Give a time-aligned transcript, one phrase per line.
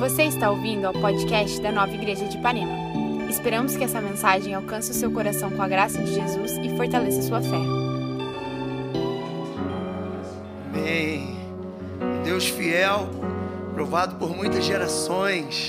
[0.00, 2.72] Você está ouvindo ao podcast da Nova Igreja de Ipanema.
[3.28, 7.20] Esperamos que essa mensagem alcance o seu coração com a graça de Jesus e fortaleça
[7.20, 7.58] sua fé.
[10.72, 11.36] Amém.
[12.24, 13.10] Deus fiel,
[13.74, 15.68] provado por muitas gerações.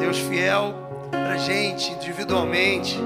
[0.00, 0.72] Deus fiel
[1.10, 2.98] para gente individualmente.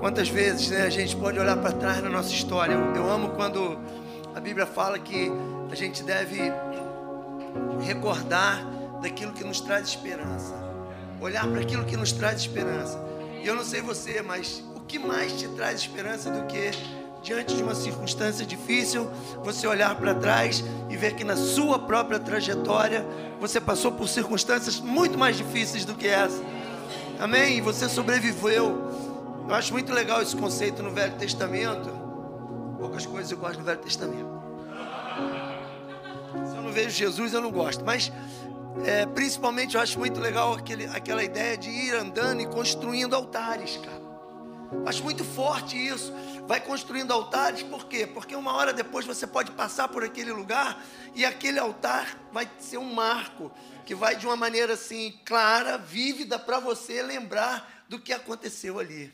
[0.00, 2.72] Quantas vezes né, a gente pode olhar para trás na nossa história?
[2.72, 3.78] Eu, eu amo quando
[4.34, 5.30] a Bíblia fala que
[5.70, 6.38] a gente deve
[7.80, 8.64] recordar
[9.00, 10.54] daquilo que nos traz esperança,
[11.20, 12.98] olhar para aquilo que nos traz esperança.
[13.42, 16.70] E eu não sei você, mas o que mais te traz esperança do que
[17.22, 19.10] diante de uma circunstância difícil,
[19.44, 23.04] você olhar para trás e ver que na sua própria trajetória
[23.38, 26.42] você passou por circunstâncias muito mais difíceis do que essa.
[27.18, 27.58] Amém?
[27.58, 28.90] E você sobreviveu.
[29.46, 31.90] Eu acho muito legal esse conceito no Velho Testamento.
[32.78, 34.29] Poucas coisas eu gosto no Velho Testamento.
[36.70, 37.84] Não vejo Jesus, eu não gosto.
[37.84, 38.12] Mas
[38.86, 43.76] é, principalmente eu acho muito legal aquele, aquela ideia de ir andando e construindo altares,
[43.78, 44.00] cara.
[44.86, 46.14] Acho muito forte isso.
[46.46, 48.06] Vai construindo altares, por quê?
[48.06, 50.80] Porque uma hora depois você pode passar por aquele lugar
[51.12, 53.50] e aquele altar vai ser um marco
[53.84, 59.12] que vai de uma maneira assim clara, vívida para você lembrar do que aconteceu ali.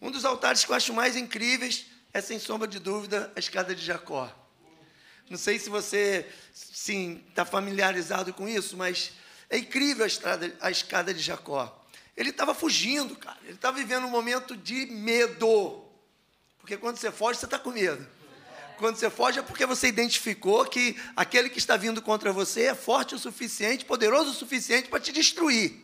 [0.00, 3.74] Um dos altares que eu acho mais incríveis é sem sombra de dúvida a escada
[3.74, 4.43] de Jacó.
[5.28, 9.12] Não sei se você sim está familiarizado com isso, mas
[9.48, 11.84] é incrível a, estrada, a escada de Jacó.
[12.16, 13.38] Ele estava fugindo, cara.
[13.44, 15.82] Ele estava vivendo um momento de medo.
[16.58, 18.06] Porque quando você foge, você está com medo.
[18.76, 22.74] Quando você foge é porque você identificou que aquele que está vindo contra você é
[22.74, 25.80] forte o suficiente, poderoso o suficiente para te destruir.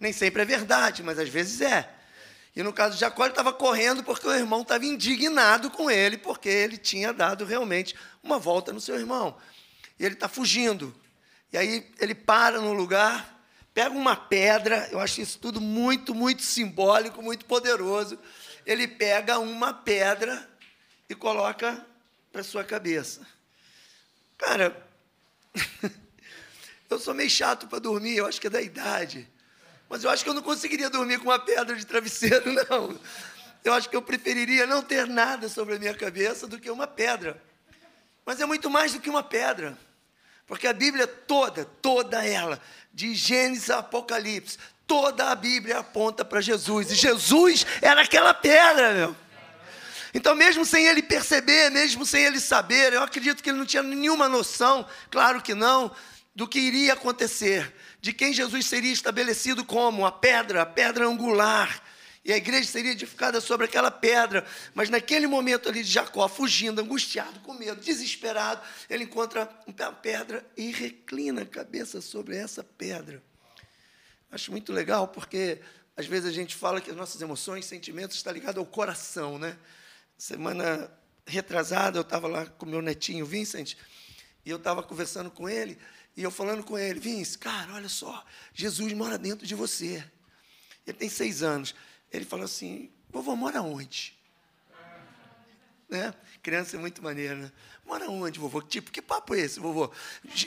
[0.00, 1.95] Nem sempre é verdade, mas às vezes é.
[2.56, 6.16] E no caso de Jacó, ele estava correndo porque o irmão estava indignado com ele,
[6.16, 9.36] porque ele tinha dado realmente uma volta no seu irmão.
[9.98, 10.98] E ele está fugindo.
[11.52, 16.40] E aí ele para no lugar, pega uma pedra, eu acho isso tudo muito, muito
[16.40, 18.18] simbólico, muito poderoso.
[18.64, 20.48] Ele pega uma pedra
[21.10, 21.84] e coloca
[22.32, 23.26] para sua cabeça.
[24.38, 24.82] Cara,
[26.88, 29.28] eu sou meio chato para dormir, eu acho que é da idade.
[29.88, 32.98] Mas eu acho que eu não conseguiria dormir com uma pedra de travesseiro, não.
[33.64, 36.86] Eu acho que eu preferiria não ter nada sobre a minha cabeça do que uma
[36.86, 37.40] pedra.
[38.24, 39.76] Mas é muito mais do que uma pedra.
[40.46, 42.60] Porque a Bíblia toda, toda ela,
[42.92, 46.90] de Gênesis a Apocalipse, toda a Bíblia aponta para Jesus.
[46.90, 49.16] E Jesus era aquela pedra, meu.
[50.14, 53.82] Então, mesmo sem ele perceber, mesmo sem ele saber, eu acredito que ele não tinha
[53.82, 55.90] nenhuma noção, claro que não,
[56.34, 57.74] do que iria acontecer,
[58.06, 61.82] de quem Jesus seria estabelecido como a pedra, a pedra angular.
[62.24, 64.46] E a igreja seria edificada sobre aquela pedra.
[64.74, 70.48] Mas naquele momento ali de Jacó, fugindo, angustiado, com medo, desesperado, ele encontra uma pedra
[70.56, 73.20] e reclina a cabeça sobre essa pedra.
[74.30, 75.60] Acho muito legal porque
[75.96, 79.58] às vezes a gente fala que as nossas emoções, sentimentos estão ligados ao coração, né?
[80.16, 80.88] Semana
[81.26, 83.74] retrasada eu estava lá com meu netinho Vincent
[84.44, 85.76] e eu estava conversando com ele
[86.16, 90.02] e eu falando com ele, Vince, cara, olha só, Jesus mora dentro de você.
[90.86, 91.74] Ele tem seis anos.
[92.10, 94.16] Ele falou assim: vovô, mora onde?
[95.88, 96.14] Né?
[96.42, 97.52] Criança é muito maneira, né?
[97.84, 98.62] Mora onde, vovô?
[98.62, 99.92] Tipo, que papo é esse, vovô?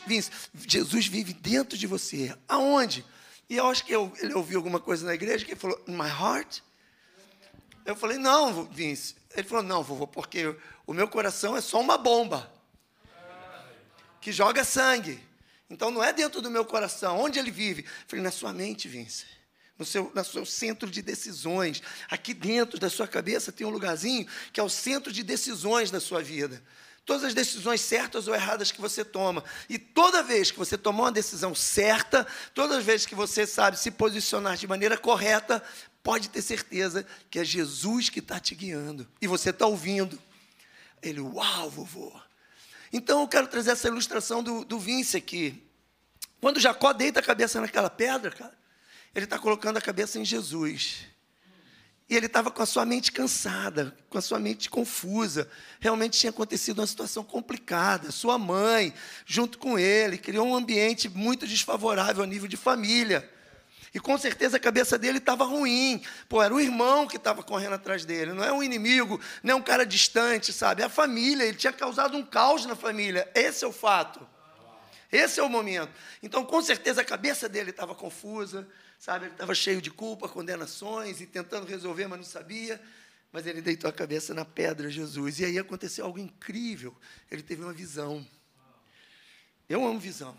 [0.08, 0.32] Vince,
[0.68, 2.36] Jesus vive dentro de você.
[2.48, 3.06] Aonde?
[3.50, 5.94] E eu acho que eu, ele ouviu alguma coisa na igreja que ele falou, in
[5.94, 6.62] my heart?
[7.86, 9.16] Eu falei, não, Vince.
[9.36, 10.56] Ele falou, não, vovô, porque
[10.86, 12.52] o meu coração é só uma bomba
[14.20, 15.29] que joga sangue.
[15.70, 17.20] Então não é dentro do meu coração.
[17.20, 17.86] Onde ele vive?
[18.08, 19.40] Falei, na sua mente, Vince
[19.80, 21.82] no seu, no seu centro de decisões.
[22.10, 26.02] Aqui dentro da sua cabeça tem um lugarzinho que é o centro de decisões da
[26.02, 26.62] sua vida.
[27.06, 29.44] Todas as decisões certas ou erradas que você toma.
[29.68, 33.80] E toda vez que você tomar uma decisão certa, todas as vezes que você sabe
[33.80, 35.64] se posicionar de maneira correta,
[36.04, 39.08] pode ter certeza que é Jesus que está te guiando.
[39.20, 40.22] E você está ouvindo.
[41.02, 42.29] Ele, uau, vovô.
[42.92, 45.64] Então eu quero trazer essa ilustração do, do Vince aqui.
[46.42, 48.58] Quando Jacó deita a cabeça naquela pedra, cara,
[49.14, 51.06] ele está colocando a cabeça em Jesus.
[52.10, 55.48] E ele estava com a sua mente cansada, com a sua mente confusa.
[55.80, 58.12] Realmente tinha acontecido uma situação complicada.
[58.12, 58.92] Sua mãe,
[59.28, 63.30] junto com ele, criou um ambiente muito desfavorável a nível de família.
[63.94, 66.04] E com certeza a cabeça dele estava ruim.
[66.28, 69.56] Pô, era o irmão que estava correndo atrás dele, não é um inimigo, não é
[69.56, 70.82] um cara distante, sabe?
[70.82, 73.30] É a família, ele tinha causado um caos na família.
[73.34, 74.28] Esse é o fato.
[75.12, 75.92] Esse é o momento.
[76.22, 78.68] Então, com certeza a cabeça dele estava confusa,
[79.00, 79.26] sabe?
[79.26, 82.80] Ele estava cheio de culpa, condenações e tentando resolver, mas não sabia.
[83.32, 85.40] Mas ele deitou a cabeça na pedra, Jesus.
[85.40, 86.96] E aí aconteceu algo incrível.
[87.30, 88.26] Ele teve uma visão.
[89.68, 90.36] Eu amo visão.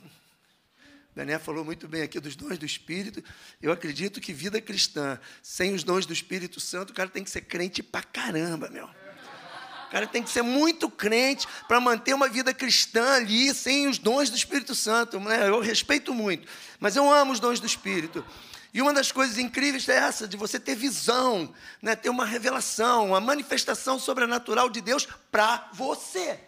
[1.15, 3.23] Bené falou muito bem aqui dos dons do Espírito.
[3.61, 7.31] Eu acredito que vida cristã, sem os dons do Espírito Santo, o cara tem que
[7.31, 8.87] ser crente pra caramba, meu.
[8.87, 13.99] O cara tem que ser muito crente para manter uma vida cristã ali, sem os
[13.99, 15.19] dons do Espírito Santo.
[15.19, 15.49] Né?
[15.49, 16.47] Eu respeito muito,
[16.79, 18.25] mas eu amo os dons do Espírito.
[18.73, 21.53] E uma das coisas incríveis é essa, de você ter visão,
[21.83, 21.97] né?
[21.97, 26.39] ter uma revelação, uma manifestação sobrenatural de Deus para você.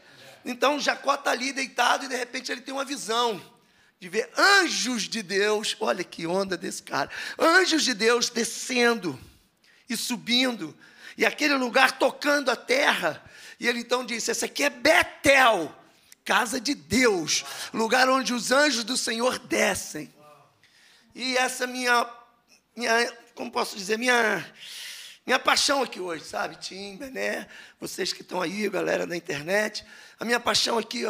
[0.44, 3.42] Então Jacó está ali deitado e de repente ele tem uma visão
[4.02, 7.08] de ver anjos de Deus, olha que onda desse cara,
[7.38, 9.16] anjos de Deus descendo
[9.88, 10.76] e subindo,
[11.16, 13.24] e aquele lugar tocando a terra.
[13.60, 15.72] E ele então disse: Essa aqui é Betel,
[16.24, 20.12] casa de Deus, lugar onde os anjos do Senhor descem.
[21.14, 22.04] E essa minha,
[22.74, 24.44] minha como posso dizer, minha,
[25.24, 26.56] minha paixão aqui hoje, sabe?
[26.56, 27.46] Tim, Bené,
[27.78, 29.86] vocês que estão aí, galera da internet,
[30.18, 31.04] a minha paixão aqui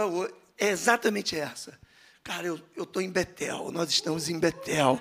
[0.59, 1.81] é exatamente essa
[2.25, 5.01] Cara, eu estou em Betel, nós estamos em Betel.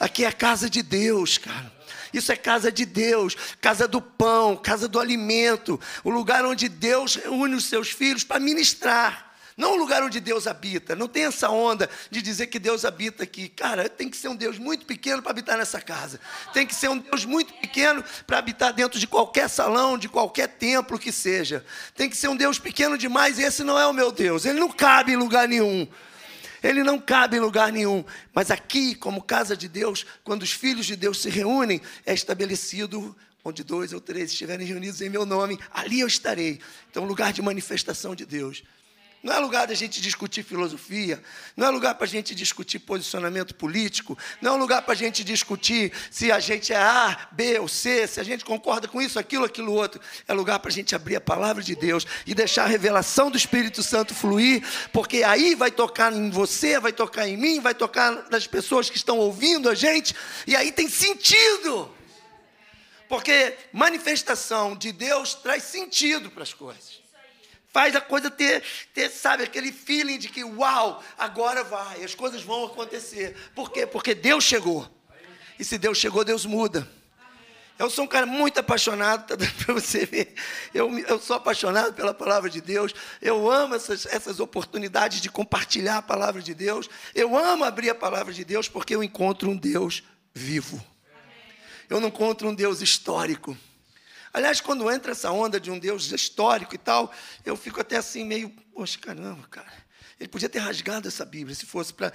[0.00, 1.70] Aqui é casa de Deus, cara.
[2.14, 7.16] Isso é casa de Deus, casa do pão, casa do alimento, o lugar onde Deus
[7.16, 9.32] reúne os seus filhos para ministrar.
[9.54, 10.96] Não o lugar onde Deus habita.
[10.96, 13.50] Não tem essa onda de dizer que Deus habita aqui.
[13.50, 16.18] Cara, tem que ser um Deus muito pequeno para habitar nessa casa.
[16.54, 20.48] Tem que ser um Deus muito pequeno para habitar dentro de qualquer salão, de qualquer
[20.48, 21.62] templo que seja.
[21.94, 23.38] Tem que ser um Deus pequeno demais.
[23.38, 24.46] Esse não é o meu Deus.
[24.46, 25.86] Ele não cabe em lugar nenhum.
[26.62, 28.04] Ele não cabe em lugar nenhum.
[28.32, 33.16] Mas aqui, como casa de Deus, quando os filhos de Deus se reúnem, é estabelecido
[33.44, 36.60] onde dois ou três estiverem reunidos em meu nome, ali eu estarei.
[36.90, 38.62] Então, lugar de manifestação de Deus.
[39.22, 41.22] Não é lugar da gente discutir filosofia,
[41.56, 45.22] não é lugar para a gente discutir posicionamento político, não é lugar para a gente
[45.22, 49.20] discutir se a gente é A, B ou C, se a gente concorda com isso,
[49.20, 50.00] aquilo, aquilo outro.
[50.26, 53.36] É lugar para a gente abrir a palavra de Deus e deixar a revelação do
[53.36, 58.28] Espírito Santo fluir, porque aí vai tocar em você, vai tocar em mim, vai tocar
[58.28, 60.16] nas pessoas que estão ouvindo a gente,
[60.48, 61.94] e aí tem sentido.
[63.08, 67.01] Porque manifestação de Deus traz sentido para as coisas
[67.72, 72.42] faz a coisa ter, ter, sabe, aquele feeling de que, uau, agora vai, as coisas
[72.42, 73.34] vão acontecer.
[73.54, 73.86] Por quê?
[73.86, 74.88] Porque Deus chegou.
[75.58, 76.86] E se Deus chegou, Deus muda.
[77.78, 80.34] Eu sou um cara muito apaixonado, tá dando para você ver.
[80.72, 82.94] Eu, eu sou apaixonado pela palavra de Deus.
[83.20, 86.88] Eu amo essas, essas oportunidades de compartilhar a palavra de Deus.
[87.14, 90.02] Eu amo abrir a palavra de Deus porque eu encontro um Deus
[90.34, 90.84] vivo.
[91.88, 93.56] Eu não encontro um Deus histórico.
[94.32, 97.12] Aliás, quando entra essa onda de um Deus histórico e tal,
[97.44, 99.82] eu fico até assim meio, poxa, caramba, cara.
[100.22, 102.12] Ele podia ter rasgado essa Bíblia se fosse para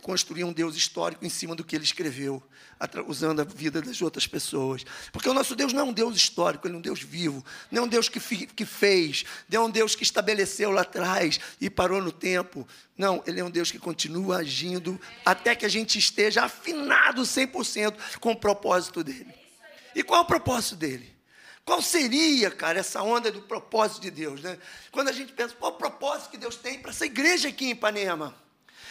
[0.00, 2.42] construir um Deus histórico em cima do que ele escreveu,
[3.06, 4.82] usando a vida das outras pessoas.
[5.12, 7.82] Porque o nosso Deus não é um Deus histórico, ele é um Deus vivo, não
[7.82, 11.68] é um Deus que, que fez, não é um Deus que estabeleceu lá atrás e
[11.68, 12.66] parou no tempo.
[12.96, 17.94] Não, ele é um Deus que continua agindo até que a gente esteja afinado 100%
[18.20, 19.34] com o propósito dele.
[19.94, 21.19] E qual é o propósito dele?
[21.64, 24.58] Qual seria, cara, essa onda do propósito de Deus, né?
[24.90, 27.70] Quando a gente pensa, qual o propósito que Deus tem para essa igreja aqui em
[27.70, 28.34] Ipanema?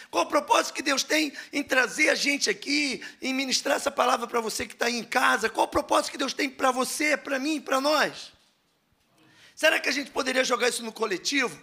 [0.09, 4.27] Qual o propósito que Deus tem em trazer a gente aqui, em ministrar essa palavra
[4.27, 5.49] para você que está aí em casa?
[5.49, 8.31] Qual o propósito que Deus tem para você, para mim, para nós?
[9.55, 11.61] Será que a gente poderia jogar isso no coletivo?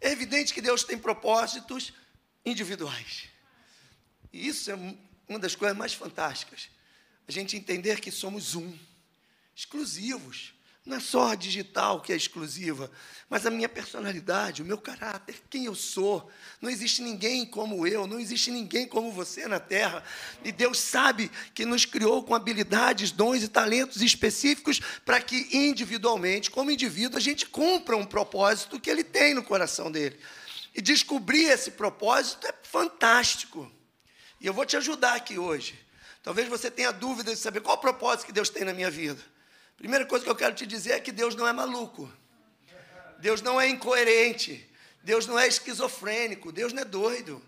[0.00, 1.92] É evidente que Deus tem propósitos
[2.44, 3.24] individuais.
[4.32, 4.74] E isso é
[5.28, 6.70] uma das coisas mais fantásticas.
[7.26, 8.78] A gente entender que somos um
[9.58, 10.54] exclusivos.
[10.86, 12.90] Não é só a digital que é exclusiva,
[13.28, 16.30] mas a minha personalidade, o meu caráter, quem eu sou.
[16.62, 20.02] Não existe ninguém como eu, não existe ninguém como você na terra.
[20.44, 26.50] E Deus sabe que nos criou com habilidades, dons e talentos específicos para que individualmente,
[26.50, 30.16] como indivíduo, a gente cumpra um propósito que Ele tem no coração dele.
[30.72, 33.70] E descobrir esse propósito é fantástico.
[34.40, 35.78] E eu vou te ajudar aqui hoje.
[36.22, 39.20] Talvez você tenha dúvida de saber qual o propósito que Deus tem na minha vida.
[39.78, 42.12] Primeira coisa que eu quero te dizer é que Deus não é maluco.
[43.20, 44.68] Deus não é incoerente.
[45.04, 46.50] Deus não é esquizofrênico.
[46.50, 47.40] Deus não é doido.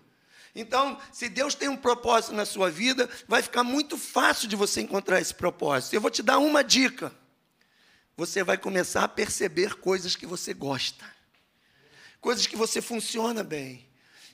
[0.55, 4.79] Então, se Deus tem um propósito na sua vida, vai ficar muito fácil de você
[4.79, 5.93] encontrar esse propósito.
[5.93, 7.13] Eu vou te dar uma dica.
[8.15, 11.03] Você vai começar a perceber coisas que você gosta,
[12.19, 13.87] coisas que você funciona bem,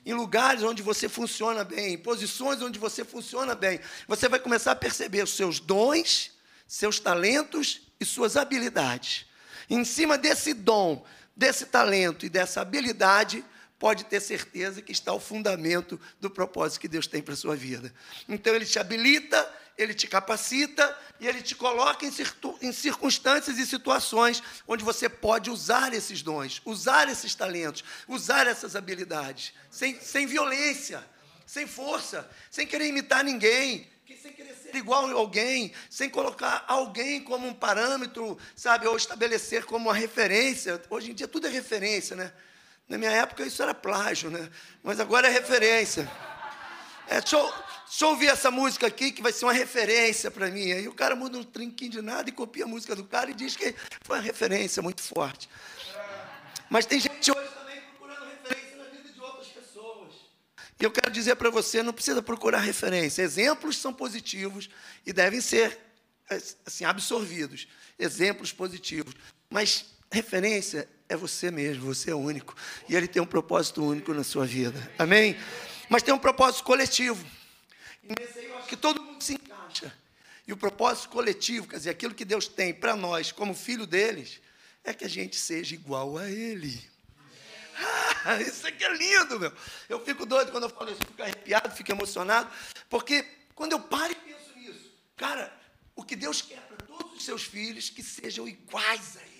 [0.04, 3.80] em lugares onde você funciona bem, em posições onde você funciona bem.
[4.06, 6.32] Você vai começar a perceber os seus dons,
[6.66, 9.26] seus talentos e suas habilidades.
[9.68, 11.04] Em cima desse dom,
[11.36, 13.44] desse talento e dessa habilidade,
[13.78, 17.54] pode ter certeza que está o fundamento do propósito que Deus tem para a sua
[17.54, 17.92] vida.
[18.28, 24.42] Então, Ele te habilita, Ele te capacita e Ele te coloca em circunstâncias e situações
[24.66, 31.04] onde você pode usar esses dons, usar esses talentos, usar essas habilidades, sem, sem violência,
[31.46, 37.22] sem força, sem querer imitar ninguém, sem querer ser igual a alguém, sem colocar alguém
[37.22, 40.80] como um parâmetro, sabe, ou estabelecer como uma referência.
[40.88, 42.32] Hoje em dia tudo é referência, né?
[42.88, 44.48] Na minha época isso era plágio, né?
[44.82, 46.10] Mas agora é referência.
[47.06, 47.52] É, deixa, eu,
[47.86, 50.72] deixa eu ouvir essa música aqui que vai ser uma referência para mim.
[50.72, 53.34] Aí o cara muda um trinquinho de nada e copia a música do cara e
[53.34, 55.48] diz que foi uma referência muito forte.
[56.70, 57.30] Mas tem gente
[60.80, 63.22] E eu quero dizer para você, não precisa procurar referência.
[63.22, 64.70] Exemplos são positivos
[65.04, 65.78] e devem ser
[66.64, 67.66] assim absorvidos.
[67.98, 69.14] Exemplos positivos.
[69.50, 72.54] Mas referência é você mesmo, você é único.
[72.88, 74.90] E ele tem um propósito único na sua vida.
[74.98, 75.36] Amém?
[75.88, 77.24] Mas tem um propósito coletivo.
[78.04, 79.92] E nesse aí eu acho que todo mundo se encaixa.
[80.46, 84.40] E o propósito coletivo, quer dizer, aquilo que Deus tem para nós, como filho deles,
[84.84, 86.80] é que a gente seja igual a Ele.
[88.24, 89.52] Ah, isso aqui é lindo, meu.
[89.88, 92.50] Eu fico doido quando eu falo isso, fico arrepiado, fico emocionado,
[92.90, 93.22] porque
[93.54, 95.52] quando eu paro e penso nisso, cara,
[95.94, 99.38] o que Deus quer para todos os seus filhos, que sejam iguais a Ele.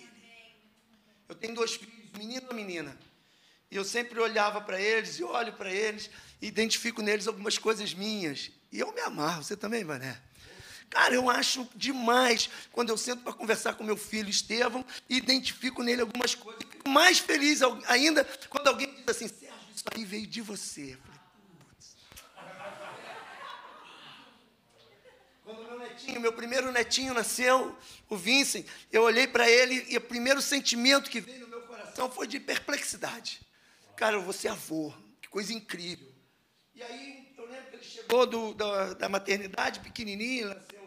[1.27, 2.97] Eu tenho dois filhos, menino e menina.
[3.71, 6.09] E eu sempre olhava para eles e olho para eles
[6.41, 8.51] e identifico neles algumas coisas minhas.
[8.71, 10.19] E eu me amarro, você também, Vané?
[10.89, 15.83] Cara, eu acho demais quando eu sento para conversar com meu filho Estevão e identifico
[15.83, 16.63] nele algumas coisas.
[16.69, 20.97] Fico mais feliz ainda quando alguém diz assim: Sérgio, isso aí veio de você.
[20.97, 21.19] Falei.
[25.43, 27.75] Quando meu netinho, meu primeiro netinho nasceu,
[28.07, 32.09] o Vincent, eu olhei para ele e o primeiro sentimento que veio no meu coração
[32.09, 33.41] foi de perplexidade.
[33.95, 36.07] Cara, eu vou ser avô, que coisa incrível.
[36.73, 40.78] E aí eu lembro que ele chegou do, da, da maternidade pequenininho, nasceu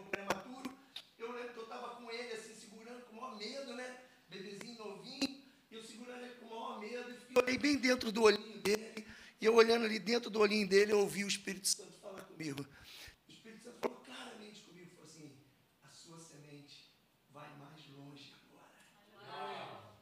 [7.35, 9.07] eu olhei bem dentro do olhinho dele,
[9.41, 12.65] e eu olhando ali dentro do olhinho dele, eu ouvi o Espírito Santo falar comigo.
[13.27, 15.31] O Espírito Santo falou claramente comigo, falou assim,
[15.83, 16.91] a sua semente
[17.31, 18.69] vai mais longe agora.
[19.25, 19.95] Uau,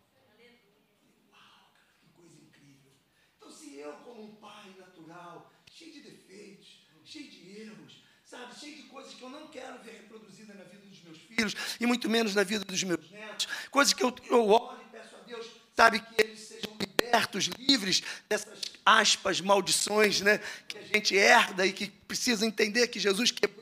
[1.32, 2.91] cara, que coisa incrível.
[3.38, 8.75] Então, se eu, como um pai natural, cheio de defeitos, cheio de erros, sabe, cheio
[8.75, 12.10] de coisas que eu não quero ver reproduzidas na vida dos meus filhos, e muito
[12.10, 15.48] menos na vida dos meus netos, coisas que eu, eu oro e peço a Deus,
[15.75, 20.39] sabe, que eles sejam libertos, livres dessas aspas, maldições, né?
[20.68, 23.62] Que a gente herda e que precisa entender que Jesus quebrou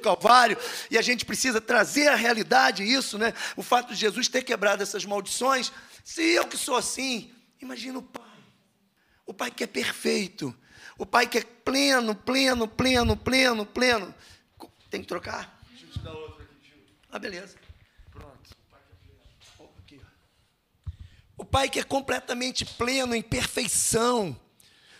[0.00, 0.56] Calvário
[0.90, 3.34] e a gente precisa trazer à realidade isso, né?
[3.54, 5.70] O fato de Jesus ter quebrado essas maldições.
[6.02, 7.30] Se eu que sou assim,
[7.60, 8.24] imagina o Pai.
[9.26, 10.56] O Pai que é perfeito.
[11.00, 14.14] O Pai que é pleno, pleno, pleno, pleno, pleno.
[14.90, 15.58] Tem que trocar?
[15.70, 16.76] Deixa eu te dar outra aqui, tio.
[17.10, 17.56] Ah, beleza.
[21.38, 24.38] O Pai que é completamente pleno em perfeição,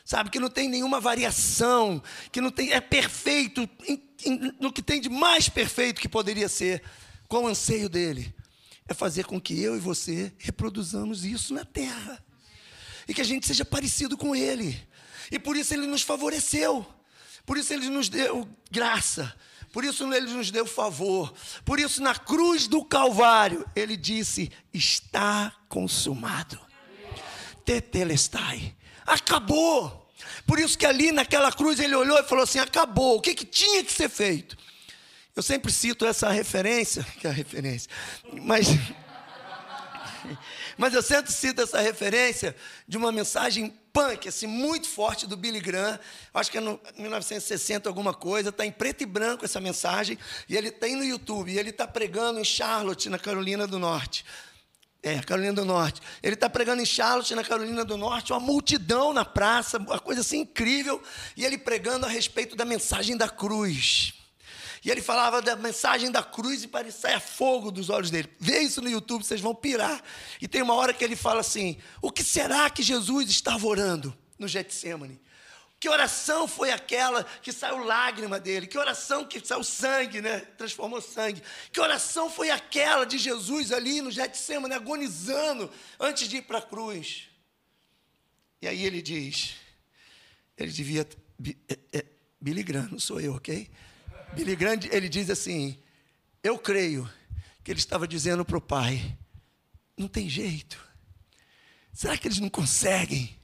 [0.03, 2.03] sabe, que não tem nenhuma variação,
[2.33, 6.49] que não tem, é perfeito em, em, no que tem de mais perfeito que poderia
[6.49, 6.83] ser.
[7.29, 8.35] Qual o anseio dele?
[8.89, 12.25] É fazer com que eu e você reproduzamos isso na terra.
[13.07, 14.89] E que a gente seja parecido com ele.
[15.31, 16.87] E por isso ele nos favoreceu.
[17.47, 19.35] Por isso ele nos deu graça.
[19.73, 21.33] Por isso ele nos deu favor.
[21.65, 26.59] Por isso na cruz do Calvário ele disse: está consumado.
[27.65, 28.75] Tetelestai.
[29.07, 30.09] Acabou.
[30.47, 33.17] Por isso que ali naquela cruz ele olhou e falou assim: acabou.
[33.17, 34.57] O que, que tinha que ser feito?
[35.35, 37.89] Eu sempre cito essa referência, que é a referência,
[38.43, 38.67] mas
[40.81, 42.57] mas eu sempre cito essa referência
[42.89, 46.01] de uma mensagem punk, assim, muito forte do Billy Graham.
[46.33, 48.49] Acho que é no 1960 alguma coisa.
[48.49, 50.17] Está em preto e branco essa mensagem.
[50.49, 51.53] E ele tem no YouTube.
[51.53, 54.25] E ele está pregando em Charlotte, na Carolina do Norte.
[55.03, 56.01] É, Carolina do Norte.
[56.23, 60.23] Ele está pregando em Charlotte, na Carolina do Norte, uma multidão na praça, uma coisa
[60.23, 61.03] assim incrível.
[61.37, 64.15] E ele pregando a respeito da mensagem da cruz.
[64.83, 68.31] E ele falava da mensagem da cruz e parecia fogo dos olhos dele.
[68.39, 70.03] Vê isso no YouTube, vocês vão pirar.
[70.41, 74.17] E tem uma hora que ele fala assim: O que será que Jesus estava orando
[74.39, 75.21] no Getsemane?
[75.79, 78.67] Que oração foi aquela que saiu lágrima dele?
[78.67, 80.41] Que oração que saiu sangue, né?
[80.41, 81.43] Transformou sangue.
[81.73, 86.63] Que oração foi aquela de Jesus ali no Getsemane, agonizando antes de ir para a
[86.63, 87.29] cruz?
[88.63, 89.57] E aí ele diz:
[90.57, 91.07] Ele devia.
[91.69, 92.05] É, é,
[92.39, 93.69] Billy Graham, não sou eu, ok?
[94.33, 95.79] Billy Graham, ele diz assim:
[96.43, 97.11] Eu creio
[97.65, 99.17] que ele estava dizendo para o pai:
[99.97, 100.79] Não tem jeito.
[101.93, 103.37] Será que eles não conseguem?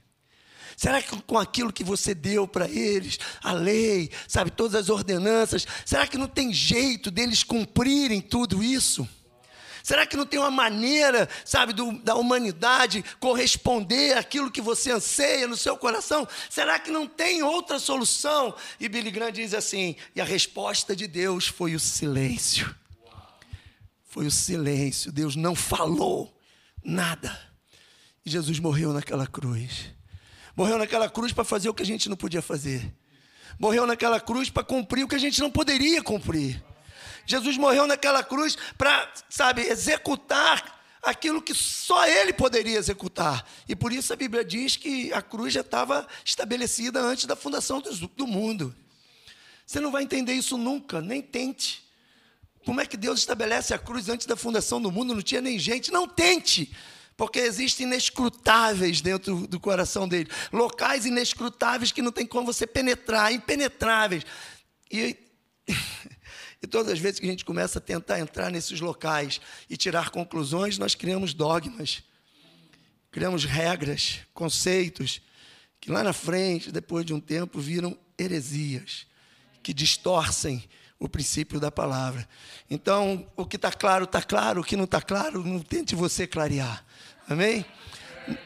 [0.75, 5.65] Será que com aquilo que você deu para eles, a lei, sabe, todas as ordenanças,
[5.83, 9.07] será que não tem jeito deles cumprirem tudo isso?
[9.87, 15.47] Será que não tem uma maneira, sabe, do, da humanidade corresponder àquilo que você anseia
[15.47, 16.27] no seu coração?
[16.49, 18.53] Será que não tem outra solução?
[18.81, 22.75] E Billy Graham diz assim: e a resposta de Deus foi o silêncio.
[24.03, 25.09] Foi o silêncio.
[25.09, 26.37] Deus não falou
[26.83, 27.39] nada.
[28.25, 29.85] E Jesus morreu naquela cruz.
[30.53, 32.93] Morreu naquela cruz para fazer o que a gente não podia fazer.
[33.57, 36.61] Morreu naquela cruz para cumprir o que a gente não poderia cumprir.
[37.27, 43.45] Jesus morreu naquela cruz para, sabe, executar aquilo que só ele poderia executar.
[43.67, 47.81] E por isso a Bíblia diz que a cruz já estava estabelecida antes da fundação
[47.81, 48.73] do, do mundo.
[49.65, 51.85] Você não vai entender isso nunca, nem tente.
[52.65, 55.13] Como é que Deus estabelece a cruz antes da fundação do mundo?
[55.13, 55.91] Não tinha nem gente.
[55.91, 56.73] Não tente,
[57.17, 63.33] porque existem inescrutáveis dentro do coração dele locais inescrutáveis que não tem como você penetrar,
[63.33, 64.25] impenetráveis.
[64.89, 65.17] E
[66.61, 70.09] E todas as vezes que a gente começa a tentar entrar nesses locais e tirar
[70.09, 72.03] conclusões, nós criamos dogmas,
[73.11, 75.21] criamos regras, conceitos,
[75.79, 79.05] que lá na frente, depois de um tempo, viram heresias,
[79.61, 80.67] que distorcem
[80.99, 82.27] o princípio da palavra.
[82.69, 86.25] Então, o que está claro, está claro, o que não está claro, não tente você
[86.25, 86.83] clarear.
[87.29, 87.63] Amém?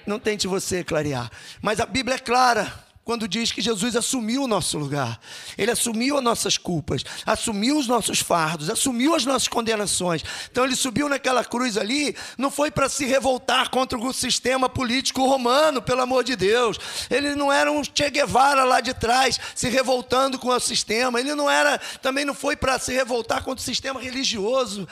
[0.05, 1.31] Não tente você clarear.
[1.61, 5.19] Mas a Bíblia é clara quando diz que Jesus assumiu o nosso lugar.
[5.57, 10.23] Ele assumiu as nossas culpas, assumiu os nossos fardos, assumiu as nossas condenações.
[10.51, 15.25] Então ele subiu naquela cruz ali, não foi para se revoltar contra o sistema político
[15.25, 16.77] romano, pelo amor de Deus.
[17.09, 21.19] Ele não era um Che Guevara lá de trás, se revoltando com o sistema.
[21.19, 24.87] Ele não era, também não foi para se revoltar contra o sistema religioso.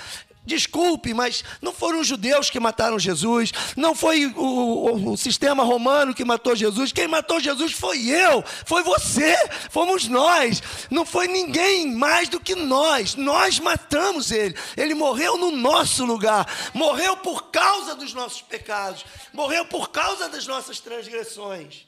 [0.49, 5.63] Desculpe, mas não foram os judeus que mataram Jesus, não foi o, o, o, sistema
[5.63, 9.37] romano que matou Jesus, quem matou Jesus foi eu, foi você,
[9.69, 15.51] fomos nós, não foi ninguém mais do que nós, nós matamos ele, ele morreu no
[15.51, 21.85] nosso lugar, morreu por causa dos nossos pecados, morreu por causa das nossas transgressões.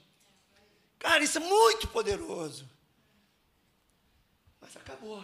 [0.99, 2.69] Cara, isso é muito poderoso,
[4.61, 5.23] mas acabou.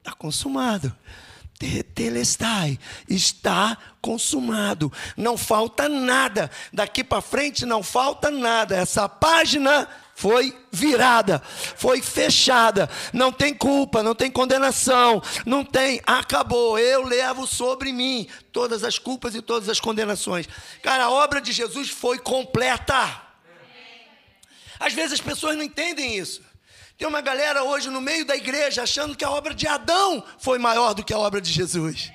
[0.00, 0.94] Está consumado.
[1.58, 4.90] Tetelestai, está consumado.
[5.14, 6.50] Não falta nada.
[6.72, 8.74] Daqui para frente não falta nada.
[8.76, 12.88] Essa página foi virada, foi fechada.
[13.12, 16.00] Não tem culpa, não tem condenação, não tem.
[16.06, 16.78] Acabou.
[16.78, 20.48] Eu levo sobre mim todas as culpas e todas as condenações.
[20.82, 23.20] Cara, a obra de Jesus foi completa.
[24.78, 26.42] Às vezes as pessoas não entendem isso.
[27.00, 30.58] Tem uma galera hoje no meio da igreja achando que a obra de Adão foi
[30.58, 32.12] maior do que a obra de Jesus.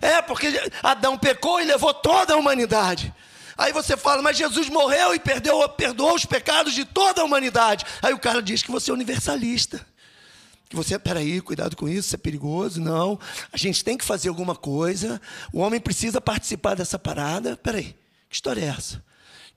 [0.00, 3.12] É, porque Adão pecou e levou toda a humanidade.
[3.58, 7.84] Aí você fala, mas Jesus morreu e perdeu, perdoou os pecados de toda a humanidade.
[8.00, 9.84] Aí o cara diz que você é universalista.
[10.68, 12.80] Que você, peraí, cuidado com isso, isso é perigoso.
[12.80, 13.18] Não,
[13.52, 15.20] a gente tem que fazer alguma coisa.
[15.52, 17.56] O homem precisa participar dessa parada.
[17.56, 17.96] Peraí,
[18.30, 19.02] que história é essa?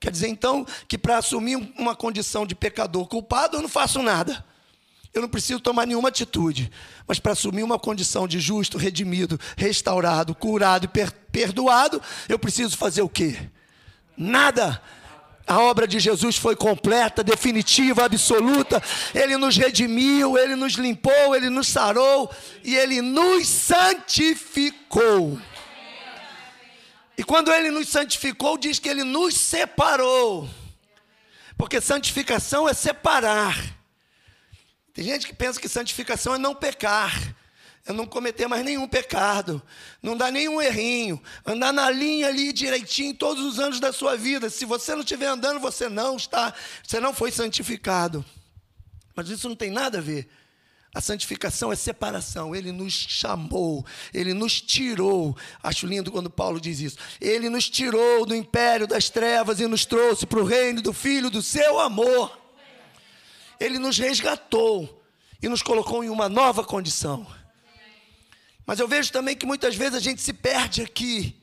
[0.00, 4.44] Quer dizer então que para assumir uma condição de pecador culpado eu não faço nada.
[5.12, 6.70] Eu não preciso tomar nenhuma atitude.
[7.06, 12.76] Mas para assumir uma condição de justo, redimido, restaurado, curado e per perdoado, eu preciso
[12.76, 13.36] fazer o quê?
[14.16, 14.80] Nada.
[15.46, 18.82] A obra de Jesus foi completa, definitiva, absoluta.
[19.14, 22.30] Ele nos redimiu, ele nos limpou, ele nos sarou
[22.62, 25.38] e ele nos santificou.
[27.18, 30.48] E quando ele nos santificou, diz que ele nos separou.
[31.56, 33.76] Porque santificação é separar.
[34.94, 37.12] Tem gente que pensa que santificação é não pecar,
[37.84, 39.60] é não cometer mais nenhum pecado,
[40.00, 44.48] não dar nenhum errinho, andar na linha ali direitinho todos os anos da sua vida.
[44.48, 46.54] Se você não estiver andando, você não está,
[46.86, 48.24] você não foi santificado.
[49.16, 50.28] Mas isso não tem nada a ver.
[50.98, 52.56] A santificação é separação.
[52.56, 55.36] Ele nos chamou, ele nos tirou.
[55.62, 56.98] Acho lindo quando Paulo diz isso.
[57.20, 61.30] Ele nos tirou do império das trevas e nos trouxe para o reino do Filho
[61.30, 62.36] do seu amor.
[63.60, 65.00] Ele nos resgatou
[65.40, 67.24] e nos colocou em uma nova condição.
[68.66, 71.40] Mas eu vejo também que muitas vezes a gente se perde aqui.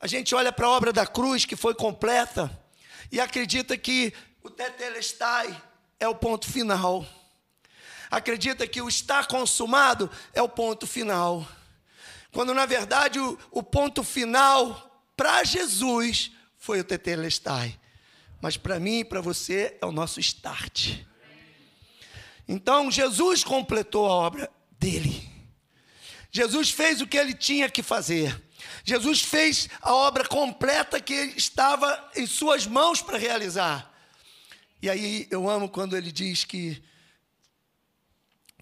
[0.00, 2.50] A gente olha para a obra da cruz que foi completa
[3.12, 5.54] e acredita que o tetelestai
[6.00, 7.06] é o ponto final
[8.10, 11.46] acredita que o está consumado é o ponto final.
[12.32, 17.78] Quando na verdade o, o ponto final para Jesus foi o tetelestai.
[18.40, 20.98] Mas para mim e para você é o nosso start.
[22.46, 25.28] Então Jesus completou a obra dele.
[26.30, 28.40] Jesus fez o que ele tinha que fazer.
[28.84, 33.92] Jesus fez a obra completa que estava em suas mãos para realizar.
[34.80, 36.82] E aí eu amo quando ele diz que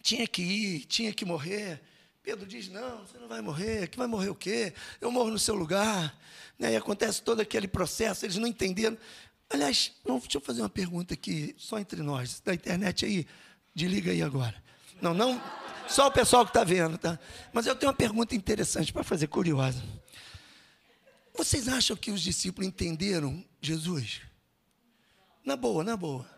[0.07, 1.81] tinha que ir, tinha que morrer
[2.27, 3.87] Pedro diz: Não, você não vai morrer.
[3.87, 4.75] Que vai morrer o quê?
[5.01, 6.12] Eu morro no seu lugar.
[6.59, 6.73] Né?
[6.73, 8.99] E acontece todo aquele processo, eles não entenderam.
[9.49, 13.25] Aliás, deixa eu fazer uma pergunta aqui, só entre nós, da internet aí,
[13.73, 14.61] desliga aí agora.
[15.01, 15.40] Não, não,
[15.87, 17.16] só o pessoal que está vendo, tá?
[17.53, 19.81] Mas eu tenho uma pergunta interessante para fazer, curiosa.
[21.33, 24.23] Vocês acham que os discípulos entenderam Jesus?
[25.45, 26.29] Na boa, na boa.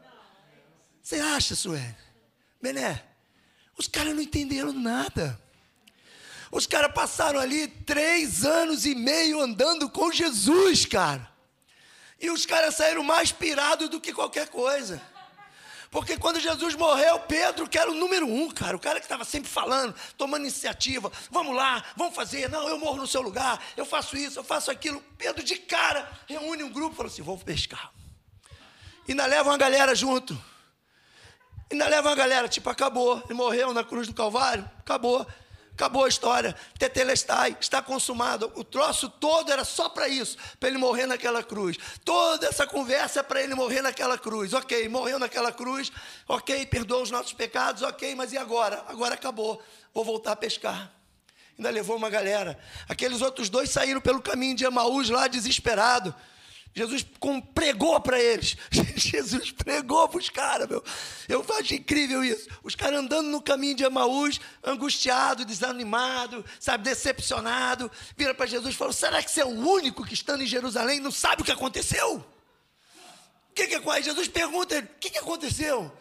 [1.00, 1.96] Você acha, Sueli?
[2.60, 3.07] Bené?
[3.78, 5.40] Os caras não entenderam nada.
[6.50, 11.30] Os caras passaram ali três anos e meio andando com Jesus, cara.
[12.20, 15.00] E os caras saíram mais pirados do que qualquer coisa.
[15.90, 19.24] Porque quando Jesus morreu, Pedro, que era o número um, cara, o cara que estava
[19.24, 23.86] sempre falando, tomando iniciativa, vamos lá, vamos fazer, não, eu morro no seu lugar, eu
[23.86, 25.02] faço isso, eu faço aquilo.
[25.16, 27.90] Pedro, de cara, reúne um grupo e fala assim: vou pescar.
[29.06, 30.38] E ainda leva uma galera junto.
[31.70, 33.22] Ainda leva uma galera, tipo, acabou.
[33.26, 35.26] Ele morreu na cruz do Calvário, acabou.
[35.78, 36.56] Acabou a história.
[36.76, 38.50] Tetelestai, está consumado.
[38.56, 41.76] O troço todo era só para isso, para ele morrer naquela cruz.
[42.04, 44.52] Toda essa conversa é para ele morrer naquela cruz.
[44.52, 45.92] Ok, morreu naquela cruz.
[46.26, 47.82] Ok, perdoa os nossos pecados.
[47.82, 48.84] Ok, mas e agora?
[48.88, 49.62] Agora acabou.
[49.94, 50.90] Vou voltar a pescar.
[51.56, 52.58] Ainda levou uma galera.
[52.88, 56.12] Aqueles outros dois saíram pelo caminho de Emaús lá, desesperado.
[56.74, 57.04] Jesus
[57.54, 58.56] pregou para eles.
[58.96, 60.82] Jesus pregou para os caras, meu.
[61.28, 62.48] Eu acho incrível isso.
[62.62, 68.76] Os caras andando no caminho de Emaús, angustiado, desanimado, sabe, decepcionado, vira para Jesus e
[68.76, 71.52] falou: Será que você é o único que estando em Jerusalém não sabe o que
[71.52, 72.16] aconteceu?
[72.16, 74.02] O que, que é?
[74.02, 75.92] Jesus pergunta O que, que aconteceu?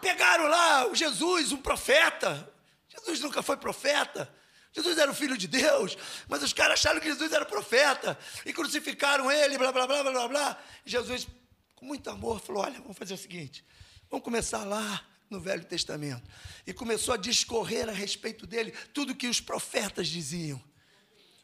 [0.00, 2.48] Pegaram lá o Jesus, um profeta.
[2.88, 4.32] Jesus nunca foi profeta.
[4.72, 5.96] Jesus era o filho de Deus,
[6.28, 10.28] mas os caras acharam que Jesus era profeta e crucificaram ele, blá, blá, blá, blá,
[10.28, 10.62] blá.
[10.84, 11.26] Jesus,
[11.74, 13.64] com muito amor, falou: Olha, vamos fazer o seguinte,
[14.10, 16.22] vamos começar lá no Velho Testamento.
[16.66, 20.62] E começou a discorrer a respeito dele tudo que os profetas diziam.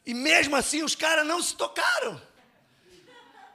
[0.05, 2.21] E mesmo assim os caras não se tocaram.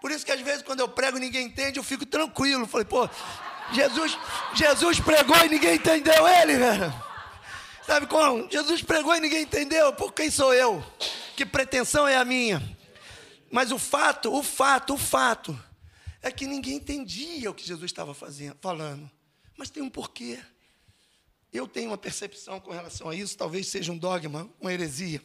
[0.00, 2.66] Por isso que às vezes quando eu prego ninguém entende, eu fico tranquilo.
[2.66, 3.08] Falei, pô,
[3.72, 4.18] Jesus,
[4.54, 7.09] Jesus pregou e ninguém entendeu ele, velho.
[7.90, 8.48] Sabe como?
[8.48, 9.92] Jesus pregou e ninguém entendeu.
[9.92, 10.80] Por quem sou eu?
[11.34, 12.62] Que pretensão é a minha?
[13.50, 15.60] Mas o fato, o fato, o fato
[16.22, 19.10] é que ninguém entendia o que Jesus estava fazendo, falando.
[19.56, 20.38] Mas tem um porquê.
[21.52, 25.20] Eu tenho uma percepção com relação a isso, talvez seja um dogma, uma heresia.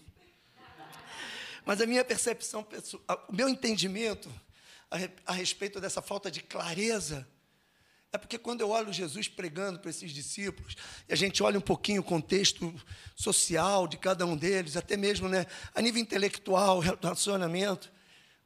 [1.63, 2.65] Mas a minha percepção,
[3.29, 4.27] o meu entendimento
[5.23, 7.27] a respeito dessa falta de clareza
[8.15, 10.75] é porque quando eu olho Jesus pregando para esses discípulos,
[11.07, 12.73] e a gente olha um pouquinho o contexto
[13.15, 17.91] social de cada um deles, até mesmo né, a nível intelectual, relacionamento,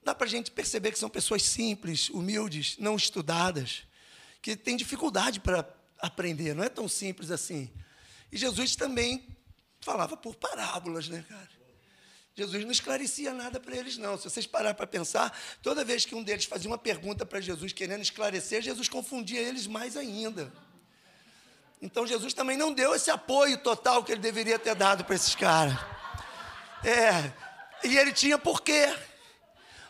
[0.04, 3.84] dá para a gente perceber que são pessoas simples, humildes, não estudadas,
[4.42, 5.68] que têm dificuldade para
[6.00, 7.70] aprender, não é tão simples assim.
[8.32, 9.28] E Jesus também
[9.82, 11.59] falava por parábolas, né, cara?
[12.40, 14.18] Jesus não esclarecia nada para eles, não.
[14.18, 17.74] Se vocês pararem para pensar, toda vez que um deles fazia uma pergunta para Jesus
[17.74, 20.50] querendo esclarecer, Jesus confundia eles mais ainda.
[21.82, 25.36] Então Jesus também não deu esse apoio total que ele deveria ter dado para esses
[25.36, 25.78] caras.
[26.82, 27.30] É,
[27.86, 28.88] e ele tinha por quê?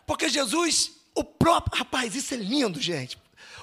[0.07, 1.77] Porque Jesus, o próprio.
[1.77, 3.15] Rapaz, isso é lindo, gente.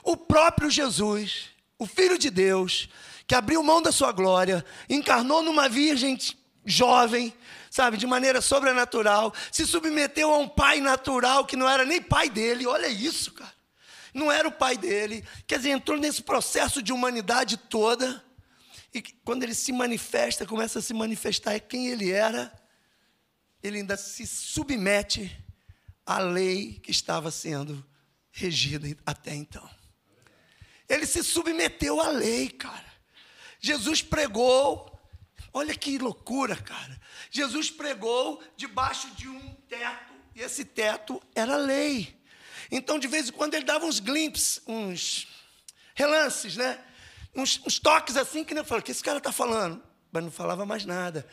[0.04, 1.46] O próprio Jesus,
[1.76, 2.88] o Filho de Deus,
[3.26, 6.16] que abriu mão da sua glória, encarnou numa virgem
[6.66, 7.32] jovem,
[7.70, 12.28] sabe, de maneira sobrenatural, se submeteu a um pai natural que não era nem pai
[12.28, 12.66] dele.
[12.66, 13.54] Olha isso, cara.
[14.12, 15.24] Não era o pai dele.
[15.46, 18.24] Quer dizer, entrou nesse processo de humanidade toda.
[18.92, 22.52] E quando ele se manifesta, começa a se manifestar é quem ele era,
[23.62, 25.30] ele ainda se submete
[26.04, 27.84] à lei que estava sendo
[28.30, 29.68] regida até então.
[30.88, 32.86] Ele se submeteu à lei, cara.
[33.60, 34.95] Jesus pregou
[35.56, 37.00] Olha que loucura, cara.
[37.30, 42.14] Jesus pregou debaixo de um teto, e esse teto era lei.
[42.70, 45.26] Então, de vez em quando, ele dava uns glimpses, uns
[45.94, 46.78] relances, né?
[47.34, 49.82] Uns, uns toques assim, que nem eu falo, o que esse cara está falando?
[50.12, 51.26] Mas não falava mais nada.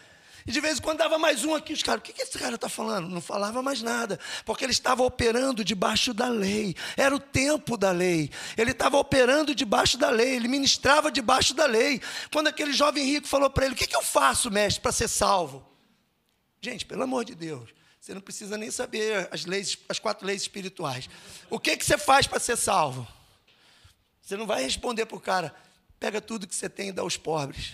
[0.46, 2.56] E de vez em quando dava mais um aqui, os caras, o que, esse cara
[2.56, 3.08] está falando?
[3.08, 7.92] Não falava mais nada, porque ele estava operando debaixo da lei, era o tempo da
[7.92, 12.02] lei, ele estava operando debaixo da lei, ele ministrava debaixo da lei.
[12.32, 15.08] Quando aquele jovem rico falou para ele: O que, que eu faço, mestre, para ser
[15.08, 15.66] salvo?
[16.60, 20.42] Gente, pelo amor de Deus, você não precisa nem saber as leis, as quatro leis
[20.42, 21.10] espirituais.
[21.50, 23.08] O que, que você faz para ser salvo?
[24.22, 25.56] Você não vai responder para o cara,
[26.00, 27.72] pega tudo que você tem e dá aos pobres.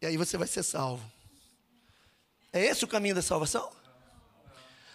[0.00, 1.02] E aí você vai ser salvo.
[2.52, 3.70] É esse o caminho da salvação?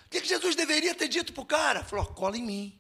[0.05, 1.83] O que, Jesus deveria ter dito para o cara?
[1.83, 2.79] Falou: cola em mim.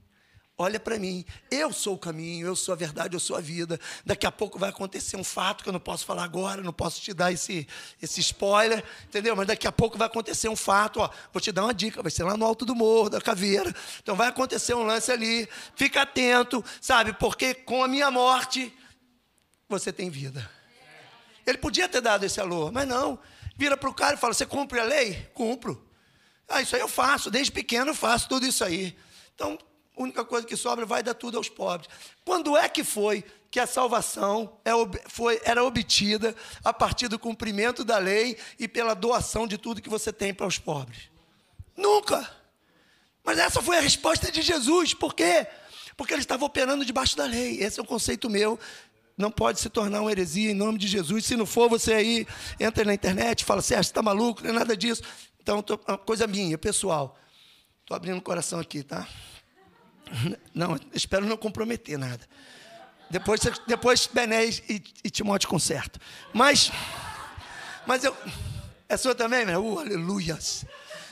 [0.57, 3.77] Olha para mim, eu sou o caminho, eu sou a verdade, eu sou a vida.
[4.05, 7.01] Daqui a pouco vai acontecer um fato que eu não posso falar agora, não posso
[7.01, 7.67] te dar esse,
[8.01, 9.35] esse spoiler, entendeu?
[9.35, 12.09] Mas daqui a pouco vai acontecer um fato, ó, vou te dar uma dica, vai
[12.09, 13.75] ser lá no alto do morro, da caveira.
[14.01, 17.11] Então vai acontecer um lance ali, fica atento, sabe?
[17.11, 18.73] Porque com a minha morte,
[19.67, 20.49] você tem vida.
[21.45, 23.19] Ele podia ter dado esse alô, mas não.
[23.55, 25.29] Vira para o cara e fala: Você cumpre a lei?
[25.33, 25.85] Cumpro.
[26.47, 28.95] Ah, isso aí eu faço, desde pequeno eu faço tudo isso aí.
[29.33, 29.57] Então,
[29.97, 31.89] a única coisa que sobra vai dar tudo aos pobres.
[32.23, 34.71] Quando é que foi que a salvação é
[35.07, 39.89] foi, era obtida a partir do cumprimento da lei e pela doação de tudo que
[39.89, 41.09] você tem para os pobres?
[41.75, 42.29] Nunca.
[43.23, 44.93] Mas essa foi a resposta de Jesus.
[44.93, 45.47] Por quê?
[45.97, 47.61] Porque ele estava operando debaixo da lei.
[47.61, 48.59] Esse é um conceito meu.
[49.17, 51.25] Não pode se tornar uma heresia em nome de Jesus.
[51.25, 52.27] Se não for, você aí
[52.59, 55.01] entra na internet e fala, Sérgio, está maluco, não é nada disso.
[55.41, 57.17] Então, tô, uma coisa minha, pessoal.
[57.81, 59.07] Estou abrindo o coração aqui, tá?
[60.53, 62.27] Não, espero não comprometer nada.
[63.09, 66.01] Depois, depois Bené e, e Timóteo consertam.
[66.33, 66.71] Mas,
[67.85, 68.15] mas eu.
[68.87, 69.65] É sua também, meu?
[69.65, 70.65] Uh, aleluias.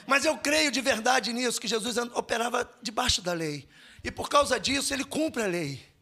[0.06, 3.68] Mas eu creio de verdade nisso, que Jesus operava debaixo da lei.
[4.04, 5.93] E por causa disso, ele cumpre a lei.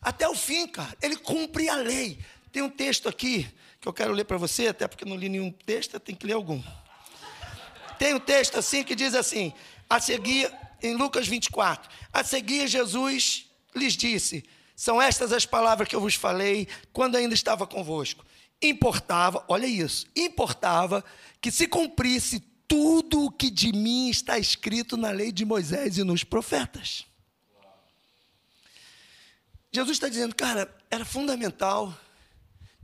[0.00, 0.96] Até o fim, cara.
[1.02, 2.18] Ele cumpre a lei.
[2.52, 3.48] Tem um texto aqui
[3.80, 6.32] que eu quero ler para você, até porque não li nenhum texto, tem que ler
[6.32, 6.62] algum.
[7.98, 9.52] Tem um texto assim que diz assim:
[9.88, 11.90] a seguir, em Lucas 24.
[12.12, 17.34] A seguir, Jesus lhes disse: São estas as palavras que eu vos falei quando ainda
[17.34, 18.24] estava convosco.
[18.60, 21.04] Importava, olha isso, importava
[21.40, 26.04] que se cumprisse tudo o que de mim está escrito na lei de Moisés e
[26.04, 27.05] nos profetas.
[29.76, 31.94] Jesus está dizendo, cara, era fundamental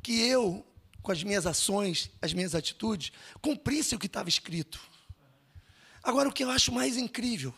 [0.02, 0.62] que eu,
[1.00, 4.78] com as minhas ações, as minhas atitudes, cumprisse o que estava escrito.
[6.02, 7.54] Agora, o que eu acho mais incrível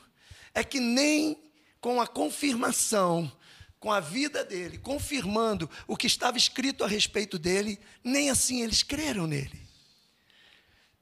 [0.54, 1.36] é que nem
[1.80, 3.30] com a confirmação,
[3.80, 8.84] com a vida dele, confirmando o que estava escrito a respeito dele, nem assim eles
[8.84, 9.66] creram nele.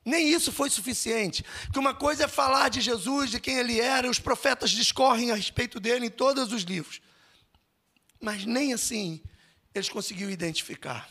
[0.03, 1.45] Nem isso foi suficiente.
[1.71, 5.35] Que uma coisa é falar de Jesus, de quem ele era, os profetas discorrem a
[5.35, 7.03] respeito dele em todos os livros.
[8.23, 9.21] Mas nem assim
[9.75, 11.11] eles conseguiram identificar.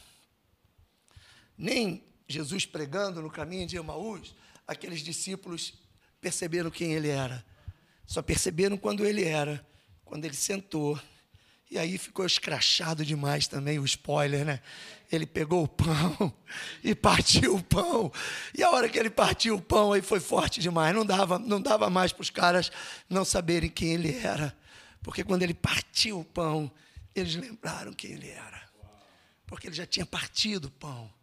[1.58, 4.34] Nem Jesus pregando no caminho de Emaús,
[4.65, 5.74] aqueles discípulos
[6.21, 7.45] perceberam quem ele era.
[8.06, 9.65] Só perceberam quando ele era,
[10.06, 11.00] quando ele sentou.
[11.69, 14.62] E aí ficou escrachado demais também o spoiler, né?
[15.12, 16.34] Ele pegou o pão
[16.84, 18.12] e partiu o pão.
[18.58, 20.95] E a hora que ele partiu o pão aí foi forte demais.
[20.95, 22.71] Não dava, não dava mais para os caras
[23.10, 24.56] não saberem quem ele era.
[25.02, 26.71] Porque quando ele partiu o pão,
[27.15, 28.69] eles lembraram quem ele era.
[29.45, 31.13] Porque ele já tinha partido o pão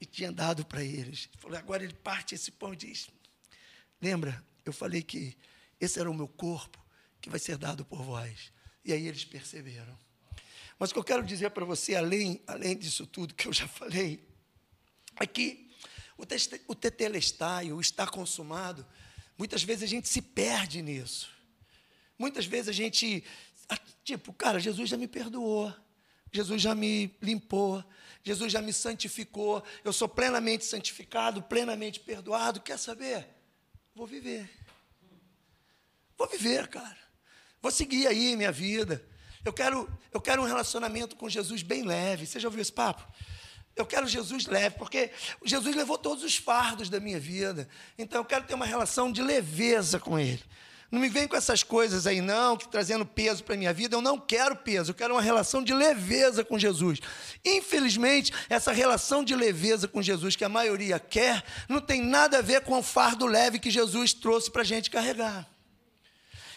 [0.00, 1.28] e tinha dado para eles.
[1.32, 3.08] Ele falou, agora ele parte esse pão e diz:
[4.00, 5.36] Lembra, eu falei que
[5.80, 6.82] esse era o meu corpo
[7.20, 8.52] que vai ser dado por vós.
[8.84, 9.98] E aí eles perceberam.
[10.78, 13.66] Mas o que eu quero dizer para você, além, além disso tudo que eu já
[13.66, 14.28] falei,
[15.20, 15.70] é que
[16.18, 16.24] o,
[16.68, 18.86] o tetelestai, o estar consumado,
[19.38, 21.30] muitas vezes a gente se perde nisso.
[22.18, 23.24] Muitas vezes a gente,
[24.04, 25.74] tipo, cara, Jesus já me perdoou,
[26.32, 27.84] Jesus já me limpou,
[28.22, 33.26] Jesus já me santificou, eu sou plenamente santificado, plenamente perdoado, quer saber?
[33.94, 34.50] Vou viver.
[36.16, 36.98] Vou viver, cara.
[37.60, 39.04] Vou seguir aí minha vida.
[39.44, 42.26] Eu quero, eu quero um relacionamento com Jesus bem leve.
[42.26, 43.06] Você já ouviu esse papo?
[43.76, 45.10] Eu quero Jesus leve, porque
[45.44, 47.68] Jesus levou todos os fardos da minha vida.
[47.98, 50.42] Então eu quero ter uma relação de leveza com Ele.
[50.94, 53.96] Não me vem com essas coisas aí, não, que trazendo peso para a minha vida.
[53.96, 57.00] Eu não quero peso, eu quero uma relação de leveza com Jesus.
[57.44, 62.42] Infelizmente, essa relação de leveza com Jesus que a maioria quer, não tem nada a
[62.42, 65.44] ver com o fardo leve que Jesus trouxe para a gente carregar.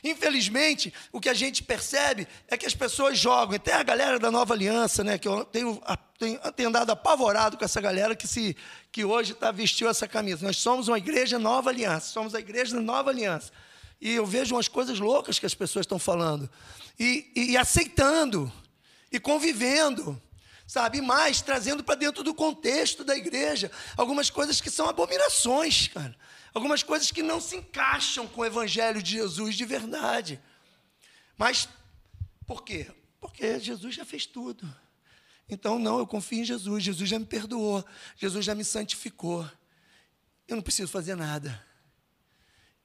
[0.04, 4.30] Infelizmente, o que a gente percebe é que as pessoas jogam, até a galera da
[4.30, 5.82] nova aliança, né, que eu tenho,
[6.20, 8.56] tenho, tenho andado apavorado com essa galera que, se,
[8.92, 10.46] que hoje está vestiu essa camisa.
[10.46, 13.52] Nós somos uma igreja nova aliança, somos a igreja da nova aliança.
[14.00, 16.50] E eu vejo umas coisas loucas que as pessoas estão falando.
[17.00, 18.52] E, e, e aceitando.
[19.12, 20.22] E convivendo.
[20.68, 21.02] Sabe?
[21.02, 26.16] Mais, trazendo para dentro do contexto da igreja algumas coisas que são abominações, cara.
[26.54, 30.42] Algumas coisas que não se encaixam com o evangelho de Jesus de verdade.
[31.38, 31.70] Mas
[32.46, 32.92] por quê?
[33.20, 34.68] Porque Jesus já fez tudo.
[35.50, 36.84] Então, não, eu confio em Jesus.
[36.84, 37.86] Jesus já me perdoou.
[38.16, 39.50] Jesus já me santificou.
[40.48, 41.66] Eu não preciso fazer nada.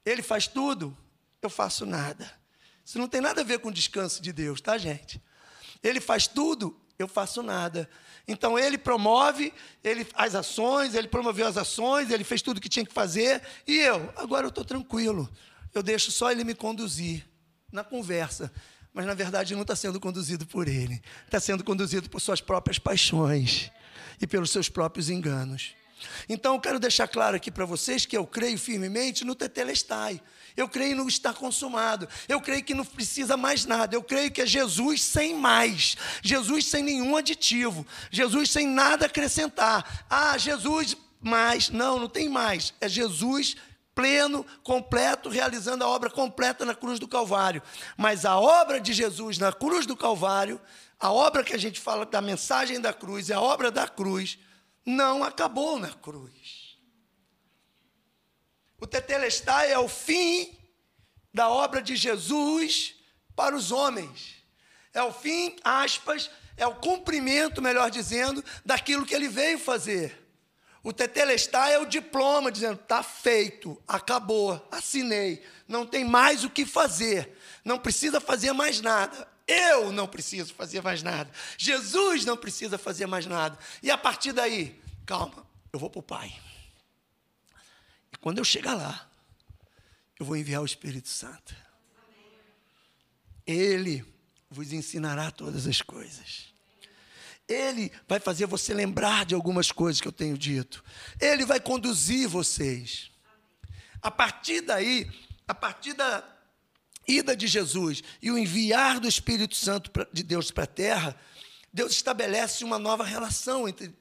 [0.04, 0.96] Ele faz tudo,
[1.42, 2.30] eu faço nada.
[2.84, 5.22] Isso não tem nada a ver com o descanso de Deus, tá, gente?
[5.82, 7.88] Ele faz tudo, eu faço nada.
[8.26, 9.52] Então ele promove
[9.82, 13.42] ele, as ações, ele promoveu as ações, ele fez tudo o que tinha que fazer,
[13.66, 15.28] e eu, agora eu estou tranquilo.
[15.74, 17.26] Eu deixo só ele me conduzir
[17.72, 18.52] na conversa.
[18.92, 22.78] mas na verdade não está sendo conduzido por ele, está sendo conduzido por suas próprias
[22.78, 23.70] paixões
[24.20, 25.74] e pelos seus próprios enganos.
[26.28, 30.20] Então, eu quero deixar claro aqui para vocês que eu creio firmemente no Tetelestai.
[30.56, 32.08] Eu creio no estar consumado.
[32.28, 33.96] Eu creio que não precisa mais nada.
[33.96, 35.96] Eu creio que é Jesus sem mais.
[36.22, 37.86] Jesus sem nenhum aditivo.
[38.10, 40.04] Jesus sem nada acrescentar.
[40.10, 41.70] Ah, Jesus mais.
[41.70, 42.74] Não, não tem mais.
[42.80, 43.56] É Jesus
[43.94, 47.62] pleno, completo, realizando a obra completa na cruz do Calvário.
[47.96, 50.60] Mas a obra de Jesus na cruz do Calvário,
[50.98, 54.38] a obra que a gente fala da mensagem da cruz, é a obra da cruz,
[54.84, 56.78] não acabou na cruz.
[58.80, 60.58] O Tetelestai é o fim
[61.32, 62.94] da obra de Jesus
[63.34, 64.36] para os homens.
[64.92, 70.20] É o fim, aspas, é o cumprimento, melhor dizendo, daquilo que ele veio fazer.
[70.82, 76.66] O tetelestai é o diploma dizendo: está feito, acabou, assinei, não tem mais o que
[76.66, 79.28] fazer, não precisa fazer mais nada.
[79.46, 81.30] Eu não preciso fazer mais nada.
[81.58, 83.58] Jesus não precisa fazer mais nada.
[83.82, 86.34] E a partir daí, calma, eu vou para o Pai.
[88.12, 89.08] E quando eu chegar lá,
[90.18, 91.54] eu vou enviar o Espírito Santo.
[93.46, 94.04] Ele
[94.48, 96.52] vos ensinará todas as coisas.
[97.48, 100.84] Ele vai fazer você lembrar de algumas coisas que eu tenho dito.
[101.20, 103.10] Ele vai conduzir vocês.
[104.00, 105.10] A partir daí,
[105.46, 106.24] a partir da
[107.06, 111.16] ida de Jesus e o enviar do Espírito Santo de Deus para a terra,
[111.72, 113.94] Deus estabelece uma nova relação entre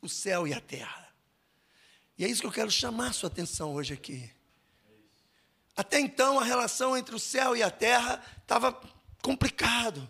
[0.00, 1.08] o céu e a terra.
[2.16, 4.30] E é isso que eu quero chamar a sua atenção hoje aqui.
[5.76, 8.72] Até então, a relação entre o céu e a terra estava
[9.22, 10.08] complicado.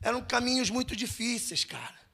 [0.00, 2.05] Eram caminhos muito difíceis, cara.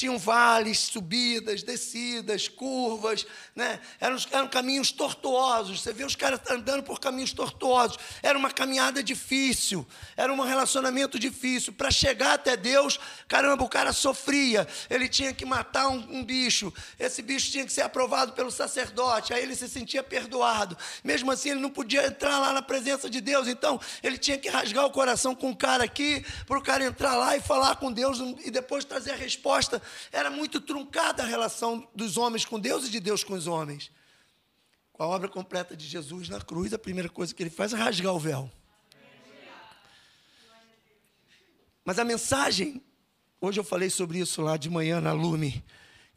[0.00, 3.78] Tinham vales, subidas, descidas, curvas, né?
[4.00, 5.82] eram, eram caminhos tortuosos.
[5.82, 7.98] Você vê os caras andando por caminhos tortuosos.
[8.22, 9.86] Era uma caminhada difícil,
[10.16, 11.74] era um relacionamento difícil.
[11.74, 14.66] Para chegar até Deus, caramba, o cara sofria.
[14.88, 19.34] Ele tinha que matar um, um bicho, esse bicho tinha que ser aprovado pelo sacerdote,
[19.34, 20.78] aí ele se sentia perdoado.
[21.04, 24.48] Mesmo assim, ele não podia entrar lá na presença de Deus, então ele tinha que
[24.48, 27.92] rasgar o coração com o cara aqui, para o cara entrar lá e falar com
[27.92, 29.82] Deus e depois trazer a resposta
[30.12, 33.90] era muito truncada a relação dos homens com Deus e de Deus com os homens.
[34.92, 37.76] Com a obra completa de Jesus na cruz, a primeira coisa que ele faz é
[37.76, 38.50] rasgar o véu.
[41.84, 42.82] Mas a mensagem,
[43.40, 45.64] hoje eu falei sobre isso lá de manhã na Lume,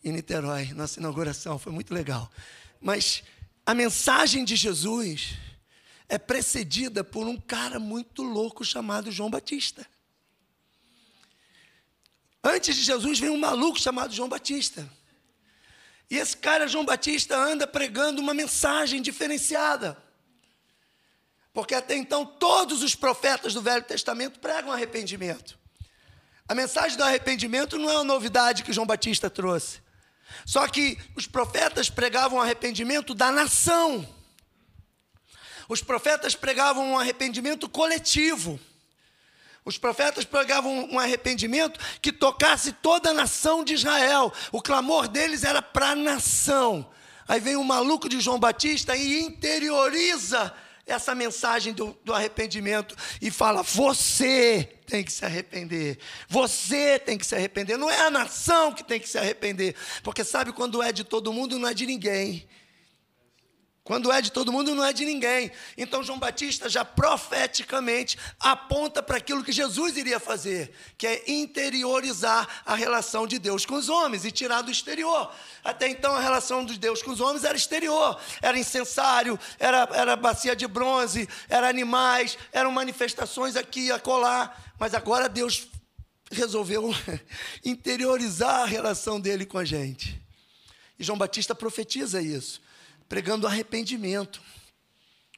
[0.04, 2.30] em Niterói, nossa inauguração, foi muito legal.
[2.82, 3.24] Mas
[3.66, 5.36] a mensagem de Jesus
[6.10, 9.88] é precedida por um cara muito louco chamado João Batista.
[12.44, 14.88] Antes de Jesus vem um maluco chamado João Batista.
[16.10, 19.98] E esse cara, João Batista, anda pregando uma mensagem diferenciada.
[21.54, 25.58] Porque até então todos os profetas do Velho Testamento pregam arrependimento.
[26.48, 29.82] A mensagem do arrependimento não é uma novidade que João Batista trouxe.
[30.46, 34.08] Só que os profetas pregavam arrependimento da nação.
[35.70, 38.60] Os profetas pregavam um arrependimento coletivo.
[39.65, 44.32] Os profetas pregavam um arrependimento que tocasse toda a nação de Israel.
[44.52, 46.89] O clamor deles era para a nação.
[47.28, 50.54] Aí vem o maluco de João Batista e interioriza
[50.86, 55.97] essa mensagem do, do, arrependimento e fala: você tem que se arrepender,
[56.28, 57.78] você tem que se arrepender.
[57.78, 61.32] Não é a nação que tem que se arrepender, porque sabe quando é de todo
[61.32, 62.47] mundo, não é de ninguém.
[63.84, 65.52] Quando é de todo mundo, não é de ninguém.
[65.78, 72.48] Então, João Batista já profeticamente aponta para aquilo que Jesus iria fazer, que é interiorizar
[72.65, 75.30] a relação de Deus com os homens e tirar do exterior.
[75.65, 80.15] Até então, a relação de Deus com os homens era exterior, era incensário, era, era
[80.15, 84.56] bacia de bronze, era animais, eram manifestações aqui e acolá.
[84.80, 85.67] Mas agora Deus
[86.32, 86.96] resolveu
[87.65, 90.22] interiorizar a relação dele com a gente.
[90.98, 92.62] E João Batista profetiza isso
[93.13, 94.41] pregando arrependimento.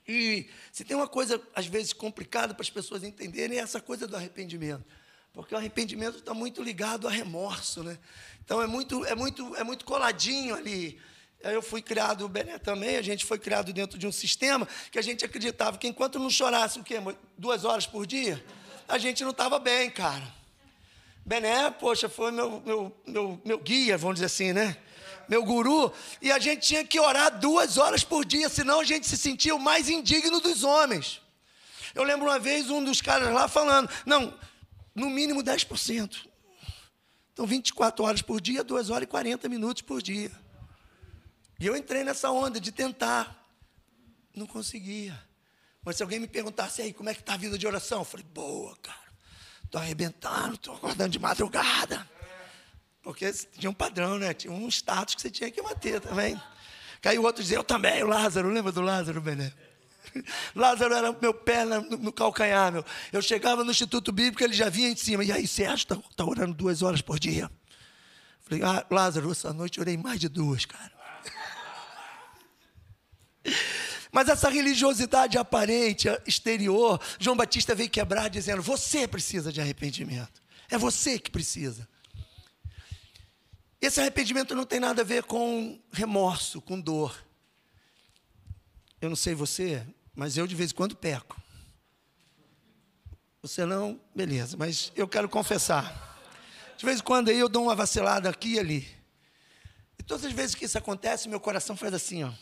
[0.08, 4.08] E se tem uma coisa, às vezes, complicada para as pessoas entenderem, é essa coisa
[4.08, 4.86] do arrependimento.
[5.34, 8.00] Porque o arrependimento está muito ligado a remorso, né?
[8.46, 10.98] Então é muito, é muito, é muito coladinho ali.
[11.42, 14.98] Eu fui criado, o Bené também, a gente foi criado dentro de um sistema que
[14.98, 16.96] a gente acreditava que enquanto não chorasse o quê?
[17.38, 18.42] Duas horas por dia,
[18.88, 20.34] a gente não estava bem, cara.
[21.26, 24.78] Bené, poxa, foi meu, meu, meu, meu guia, vamos dizer assim, né?
[25.28, 29.08] Meu guru, e a gente tinha que orar duas horas por dia, senão a gente
[29.08, 31.22] se sentia o mais indigno dos homens.
[31.94, 34.38] Eu lembro uma vez um dos caras lá falando: não,
[34.94, 36.28] no mínimo 10%.
[37.34, 40.32] Então, 24 horas por dia, 2 horas e 40 minutos por dia.
[41.60, 43.44] E eu entrei nessa onda de tentar.
[44.34, 45.18] Não conseguia.
[45.84, 48.00] Mas se alguém me perguntasse aí, como é que está a vida de oração?
[48.00, 48.98] Eu falei, boa, cara.
[49.70, 52.10] tô arrebentando, tô acordando de madrugada.
[53.06, 54.34] Porque tinha um padrão, né?
[54.34, 56.42] Tinha um status que você tinha que manter também.
[57.04, 59.54] Caiu outro dizia, eu também, o Lázaro, lembra do Lázaro, Bené?
[60.56, 62.84] Lázaro era meu pé no, no, calcanhar, meu.
[63.14, 65.24] Eu chegava no Instituto Bíblico, ele já vinha em cima.
[65.24, 67.48] E aí, que está tá orando duas horas por dia?
[68.42, 70.92] Falei, ah, Lázaro, essa noite eu orei mais de duas, cara.
[74.12, 80.42] Mas essa religiosidade aparente, exterior, João Batista veio quebrar dizendo: você precisa de arrependimento.
[80.72, 81.88] É você que precisa.
[83.86, 87.16] Esse arrependimento não tem nada a ver com remorso, com dor.
[89.00, 91.40] Eu não sei você, mas eu de vez em quando peco.
[93.44, 96.20] Você não, beleza, mas eu quero confessar.
[96.76, 98.88] De vez em quando aí eu dou uma vacilada aqui e ali.
[100.00, 102.34] E todas as vezes que isso acontece, meu coração faz assim, ó.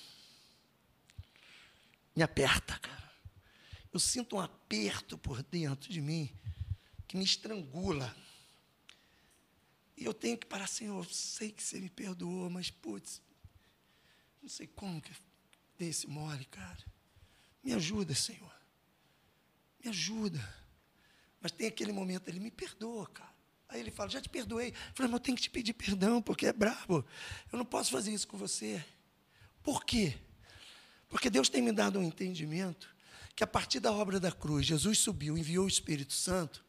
[2.16, 3.12] Me aperta, cara.
[3.92, 6.34] Eu sinto um aperto por dentro de mim
[7.06, 8.16] que me estrangula.
[9.96, 13.22] E eu tenho que parar, Senhor, eu sei que você me perdoou, mas, putz,
[14.42, 15.12] não sei como que
[15.78, 16.84] dei esse mole, cara.
[17.64, 18.54] Me ajuda, Senhor.
[19.84, 20.40] Me ajuda.
[21.40, 23.34] Mas tem aquele momento, ele me perdoa, cara.
[23.70, 24.70] Aí ele fala, já te perdoei.
[24.70, 27.06] Eu falei, mas eu tenho que te pedir perdão, porque é brabo.
[27.52, 28.84] Eu não posso fazer isso com você.
[29.62, 30.18] Por quê?
[31.10, 32.94] Porque Deus tem me dado um entendimento
[33.36, 36.64] que a partir da obra da cruz, Jesus subiu, enviou o Espírito Santo,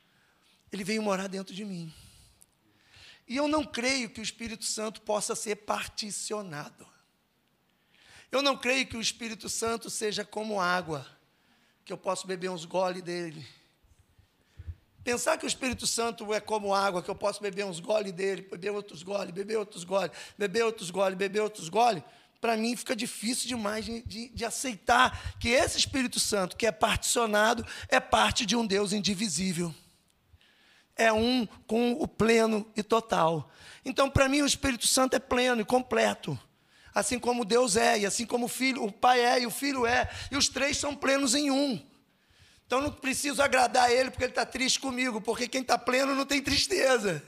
[0.72, 1.92] ele veio morar dentro de mim.
[3.26, 6.86] E eu não creio que o Espírito Santo possa ser particionado.
[8.30, 11.06] Eu não creio que o Espírito Santo seja como água,
[11.84, 13.46] que eu posso beber uns gole dele
[15.04, 18.40] Pensar que o Espírito Santo é como água, que eu posso beber uns gole dele,
[18.40, 22.02] beber outros gole, beber outros gole, beber outros gole, beber outros gole,
[22.40, 26.72] para mim fica difícil demais de, de, de, aceitar que esse Espírito Santo, que é
[26.72, 29.74] particionado, é parte de um Deus indivisível.
[30.97, 33.51] É um com o pleno e total.
[33.84, 36.38] Então, para mim, o Espírito Santo é pleno e completo.
[36.95, 39.84] Assim como Deus é, e assim como o Filho, o Pai é e o Filho
[39.84, 41.84] é, e os três são plenos em um.
[42.66, 46.24] Então não preciso agradar ele porque ele está triste comigo, porque quem está pleno não
[46.24, 47.22] tem tristeza.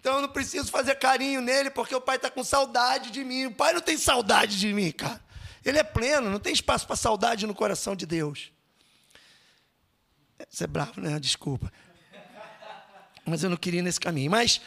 [0.00, 3.46] Então eu não preciso fazer carinho nele porque o pai está com saudade de mim.
[3.46, 5.22] O pai não tem saudade de mim, cara.
[5.64, 8.50] Ele é pleno, não tem espaço para saudade no coração de Deus.
[10.50, 11.20] Você é bravo, né?
[11.20, 11.72] Desculpa.
[13.24, 14.30] Mas eu não queria ir nesse caminho.
[14.30, 14.60] Mas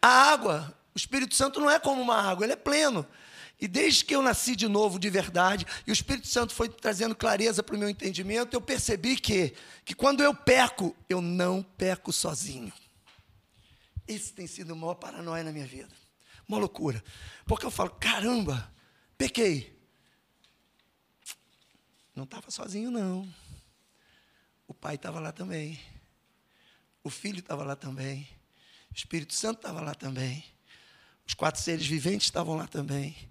[0.00, 3.06] a água, o Espírito Santo não é como uma água, ele é pleno.
[3.60, 7.14] E desde que eu nasci de novo, de verdade, e o Espírito Santo foi trazendo
[7.14, 9.54] clareza para o meu entendimento, eu percebi que,
[9.84, 12.72] que quando eu peco, eu não peco sozinho.
[14.08, 15.94] Esse tem sido o maior paranoia na minha vida.
[16.48, 17.04] Uma loucura.
[17.44, 18.72] Porque eu falo, caramba,
[19.18, 19.78] pequei.
[22.16, 23.28] Não estava sozinho, não.
[24.66, 25.78] O pai estava lá também.
[27.02, 28.28] O filho estava lá também.
[28.90, 30.44] O Espírito Santo estava lá também.
[31.26, 33.29] Os quatro seres viventes estavam lá também.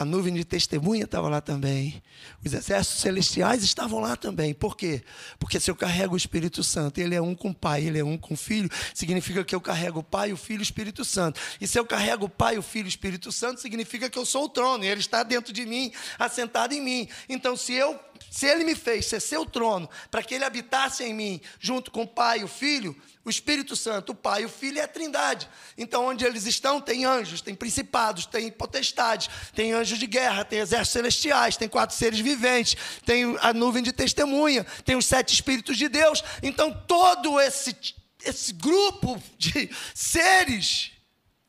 [0.00, 2.02] A nuvem de testemunha estava lá também.
[2.42, 4.54] Os exércitos celestiais estavam lá também.
[4.54, 5.02] Por quê?
[5.38, 8.02] Porque se eu carrego o Espírito Santo, ele é um com o Pai, ele é
[8.02, 11.04] um com o Filho, significa que eu carrego o Pai, o Filho e o Espírito
[11.04, 11.38] Santo.
[11.60, 14.24] E se eu carrego o Pai, o Filho e o Espírito Santo, significa que eu
[14.24, 17.06] sou o trono, e ele está dentro de mim, assentado em mim.
[17.28, 21.12] Então, se eu se ele me fez ser seu trono, para que ele habitasse em
[21.12, 24.78] mim, junto com o Pai e o Filho, o Espírito Santo, o Pai, o Filho
[24.78, 25.48] e a Trindade.
[25.76, 30.58] Então, onde eles estão, tem anjos, tem principados, tem potestades, tem anjos de guerra, tem
[30.58, 35.76] exércitos celestiais, tem quatro seres viventes, tem a nuvem de testemunha, tem os sete Espíritos
[35.76, 36.24] de Deus.
[36.42, 37.76] Então, todo esse,
[38.24, 40.92] esse grupo de seres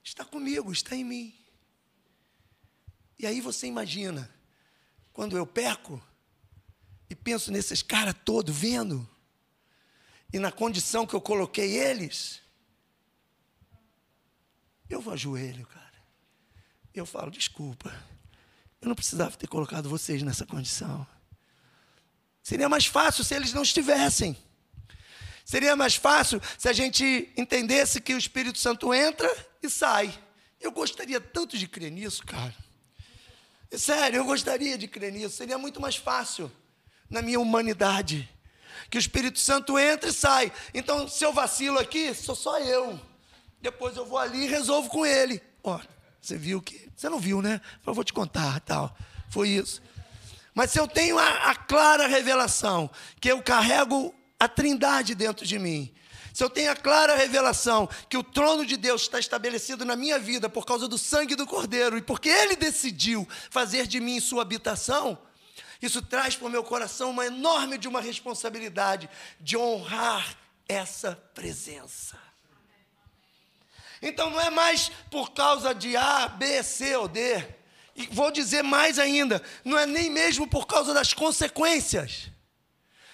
[0.03, 1.33] está comigo, está em mim.
[3.17, 4.29] E aí você imagina,
[5.13, 6.01] quando eu peco
[7.09, 9.07] e penso nesses caras todos vendo,
[10.33, 12.41] e na condição que eu coloquei eles,
[14.89, 15.91] eu vou ajoelho, cara.
[16.93, 17.89] Eu falo, desculpa,
[18.81, 21.05] eu não precisava ter colocado vocês nessa condição.
[22.41, 24.37] Seria mais fácil se eles não estivessem.
[25.45, 29.29] Seria mais fácil se a gente entendesse que o Espírito Santo entra
[29.61, 30.17] e sai.
[30.59, 32.55] Eu gostaria tanto de crer nisso, cara.
[33.77, 35.35] Sério, eu gostaria de crer nisso.
[35.35, 36.51] Seria muito mais fácil
[37.09, 38.29] na minha humanidade
[38.89, 40.51] que o Espírito Santo entra e sai.
[40.73, 42.99] Então, se eu vacilo aqui, sou só eu.
[43.61, 45.41] Depois eu vou ali e resolvo com ele.
[45.63, 45.79] Ó,
[46.19, 46.89] você viu que.
[46.95, 47.61] Você não viu, né?
[47.85, 48.95] Eu vou te contar, tal.
[49.29, 49.81] Foi isso.
[50.53, 55.57] Mas se eu tenho a, a clara revelação que eu carrego a trindade dentro de
[55.57, 55.93] mim,
[56.33, 60.17] se eu tenho a clara revelação que o trono de Deus está estabelecido na minha
[60.17, 64.41] vida por causa do sangue do Cordeiro e porque Ele decidiu fazer de mim sua
[64.41, 65.17] habitação,
[65.81, 69.09] isso traz para o meu coração uma enorme de uma responsabilidade
[69.39, 72.17] de honrar essa presença.
[74.01, 77.45] Então não é mais por causa de A, B, C ou D.
[77.95, 82.31] E vou dizer mais ainda, não é nem mesmo por causa das consequências.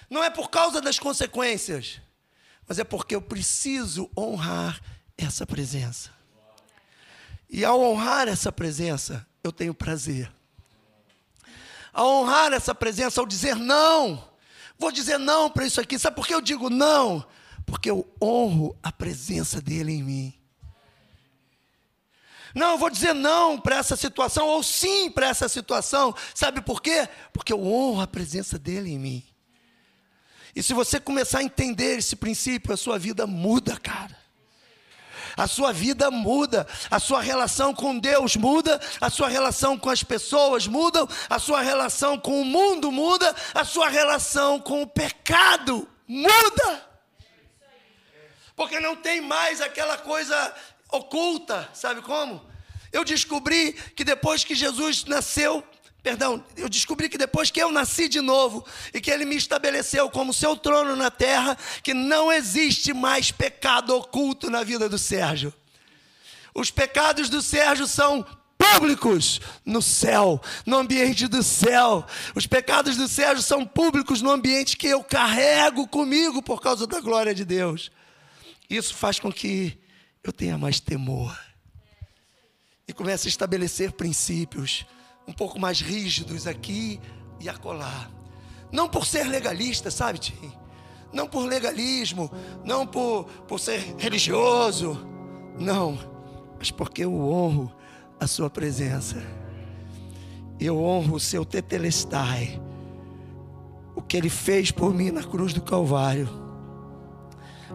[0.10, 2.00] Não é por causa das consequências,
[2.68, 4.82] mas é porque eu preciso honrar
[5.18, 6.12] essa presença.
[7.50, 10.32] E ao honrar essa presença, eu tenho prazer.
[11.98, 14.24] Ao honrar essa presença, ao dizer não,
[14.78, 15.98] vou dizer não para isso aqui.
[15.98, 17.26] Sabe por que eu digo não?
[17.66, 20.34] Porque eu honro a presença dele em mim.
[22.54, 26.14] Não, eu vou dizer não para essa situação, ou sim para essa situação.
[26.36, 27.10] Sabe por quê?
[27.34, 29.24] Porque eu honro a presença dele em mim.
[30.56, 34.16] E se você começar a entender esse princípio, a sua vida muda, cara.
[35.38, 40.02] A sua vida muda, a sua relação com Deus muda, a sua relação com as
[40.02, 45.88] pessoas muda, a sua relação com o mundo muda, a sua relação com o pecado
[46.08, 46.88] muda.
[48.56, 50.54] Porque não tem mais aquela coisa
[50.92, 52.44] oculta, sabe como?
[52.92, 55.64] Eu descobri que depois que Jesus nasceu,
[56.08, 60.10] perdão, eu descobri que depois que eu nasci de novo e que ele me estabeleceu
[60.10, 65.54] como seu trono na terra, que não existe mais pecado oculto na vida do Sérgio.
[66.56, 68.26] Os pecados do Sérgio são
[68.58, 72.08] públicos no céu, no ambiente do céu.
[72.34, 77.02] Os pecados do Sérgio são públicos no ambiente que eu carrego comigo por causa da
[77.02, 77.92] glória de Deus.
[78.70, 79.78] Isso faz com que
[80.24, 81.38] eu tenha mais temor
[82.88, 84.86] e comece a estabelecer princípios
[85.28, 87.00] um pouco mais rígidos aqui
[87.40, 88.10] e acolá.
[88.72, 90.52] Não por ser legalista, sabe, Tim?
[91.12, 92.32] Não por legalismo,
[92.64, 95.06] não por, por ser religioso,
[95.60, 95.98] não,
[96.58, 97.72] mas porque eu honro
[98.20, 99.18] a sua presença.
[100.60, 102.62] Eu honro o seu tetelestai,
[103.96, 106.28] o que ele fez por mim na cruz do Calvário.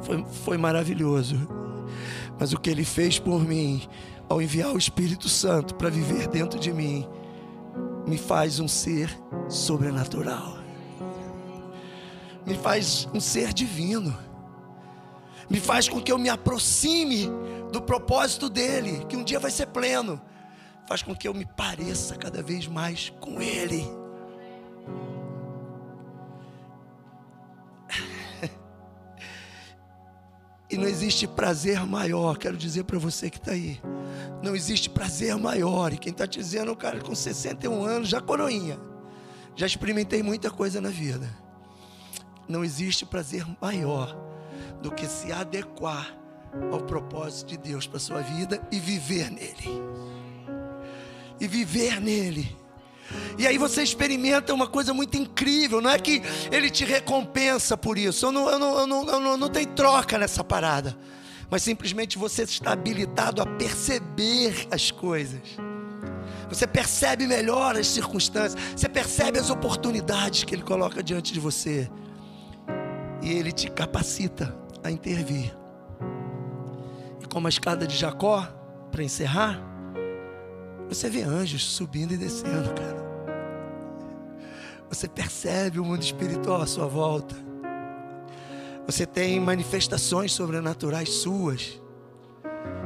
[0.02, 1.36] Foi, foi maravilhoso.
[2.38, 3.88] Mas o que ele fez por mim,
[4.28, 7.06] ao enviar o Espírito Santo para viver dentro de mim,
[8.06, 9.16] me faz um ser
[9.48, 10.58] sobrenatural,
[12.44, 14.16] me faz um ser divino,
[15.48, 17.28] me faz com que eu me aproxime
[17.72, 20.20] do propósito dele, que um dia vai ser pleno,
[20.88, 24.01] faz com que eu me pareça cada vez mais com ele.
[30.72, 33.78] E não existe prazer maior, quero dizer para você que está aí.
[34.42, 35.92] Não existe prazer maior.
[35.92, 38.80] E quem está dizendo é um cara com 61 anos, já coroinha.
[39.54, 41.28] Já experimentei muita coisa na vida.
[42.48, 44.16] Não existe prazer maior
[44.80, 46.16] do que se adequar
[46.72, 49.68] ao propósito de Deus para sua vida e viver nele.
[51.38, 52.56] E viver nele.
[53.38, 55.80] E aí você experimenta uma coisa muito incrível.
[55.80, 58.26] Não é que ele te recompensa por isso.
[58.26, 60.96] Eu não, eu não, eu não, eu não, não tem troca nessa parada.
[61.50, 65.40] Mas simplesmente você está habilitado a perceber as coisas.
[66.48, 68.62] Você percebe melhor as circunstâncias.
[68.76, 71.90] Você percebe as oportunidades que ele coloca diante de você.
[73.22, 75.54] E ele te capacita a intervir.
[77.22, 78.46] E como a escada de Jacó,
[78.90, 79.58] para encerrar,
[80.88, 83.01] você vê anjos subindo e descendo, cara.
[84.92, 87.34] Você percebe o mundo espiritual à sua volta.
[88.84, 91.80] Você tem manifestações sobrenaturais suas,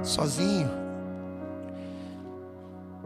[0.05, 0.71] sozinho.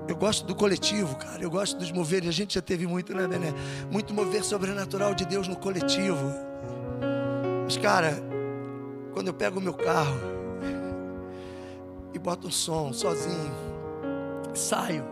[0.06, 1.42] Eu gosto do coletivo, cara.
[1.42, 2.28] Eu gosto dos moveres.
[2.28, 3.54] A gente já teve muito, né, Bené?
[3.90, 6.34] Muito mover sobrenatural de Deus no coletivo.
[7.64, 8.22] Mas, cara,
[9.14, 10.20] quando eu pego o meu carro
[12.12, 13.50] e boto um som sozinho,
[14.52, 15.06] saio,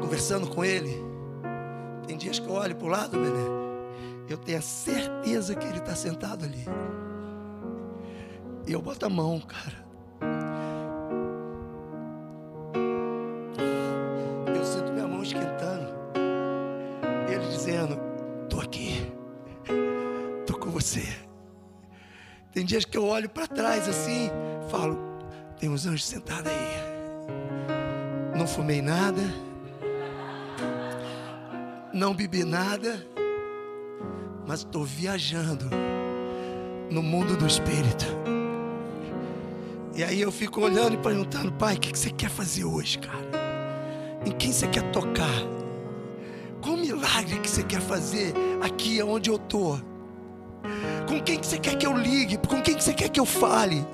[0.00, 1.07] conversando com Ele.
[2.08, 5.76] Tem dias que eu olho para o lado, Bené, eu tenho a certeza que Ele
[5.76, 6.64] está sentado ali.
[8.66, 9.86] E eu boto a mão, cara.
[14.56, 15.94] Eu sinto minha mão esquentando.
[17.30, 18.00] Ele dizendo:
[18.44, 19.12] Estou aqui,
[20.40, 21.04] estou com você.
[22.54, 24.30] Tem dias que eu olho para trás assim,
[24.70, 24.98] falo:
[25.60, 28.34] Tem uns anjos sentados aí.
[28.34, 29.22] Não fumei nada
[31.98, 33.04] não bebi nada,
[34.46, 35.68] mas estou viajando
[36.88, 38.06] no mundo do Espírito.
[39.96, 43.28] E aí eu fico olhando e perguntando, pai, o que você quer fazer hoje, cara?
[44.24, 45.42] Em quem você quer tocar?
[46.62, 48.32] Qual milagre que você quer fazer
[48.62, 49.80] aqui onde eu estou?
[51.08, 52.38] Com quem que você quer que eu ligue?
[52.38, 53.84] Com quem que você quer que eu fale?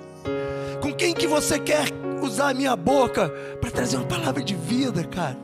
[0.83, 1.87] Com quem que você quer
[2.23, 3.31] usar a minha boca
[3.63, 5.39] para trazer uma palavra de vida, cara?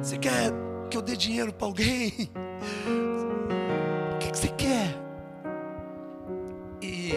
[0.00, 2.30] Você quer que eu dê dinheiro para alguém?
[4.14, 4.94] O que, que você quer?
[6.80, 7.12] E,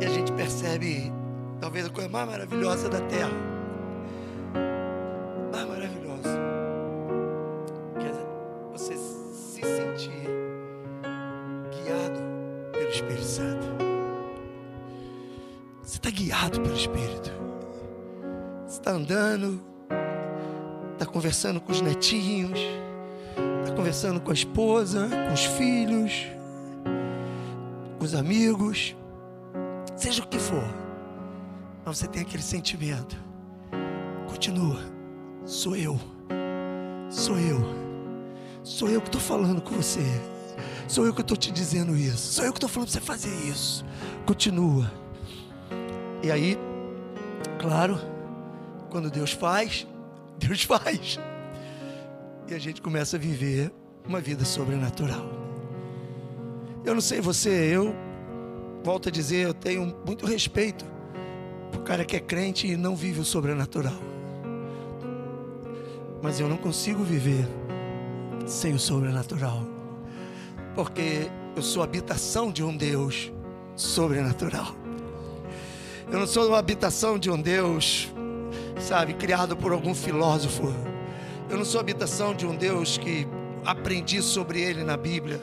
[0.00, 1.12] e a gente percebe
[1.60, 3.53] talvez a coisa mais maravilhosa da terra
[24.24, 26.26] com a esposa, com os filhos,
[27.98, 28.96] com os amigos,
[29.94, 30.64] seja o que for.
[31.84, 33.16] Mas você tem aquele sentimento.
[34.26, 34.80] Continua.
[35.44, 36.00] Sou eu.
[37.10, 37.60] Sou eu.
[38.62, 40.00] Sou eu que estou falando com você.
[40.88, 42.32] Sou eu que estou te dizendo isso.
[42.32, 43.84] Sou eu que estou falando para você fazer isso.
[44.24, 44.90] Continua.
[46.22, 46.58] E aí,
[47.58, 48.00] claro,
[48.88, 49.86] quando Deus faz,
[50.38, 51.18] Deus faz.
[52.48, 53.70] E a gente começa a viver
[54.06, 55.26] uma vida sobrenatural.
[56.84, 57.94] Eu não sei você, eu
[58.82, 60.84] volto a dizer, eu tenho muito respeito
[61.74, 63.96] o cara que é crente e não vive o sobrenatural.
[66.22, 67.48] Mas eu não consigo viver
[68.46, 69.62] sem o sobrenatural.
[70.74, 73.32] Porque eu sou habitação de um Deus
[73.76, 74.74] sobrenatural.
[76.10, 78.12] Eu não sou uma habitação de um Deus,
[78.78, 80.72] sabe, criado por algum filósofo.
[81.48, 83.26] Eu não sou habitação de um Deus que
[83.64, 85.40] aprendi sobre ele na Bíblia.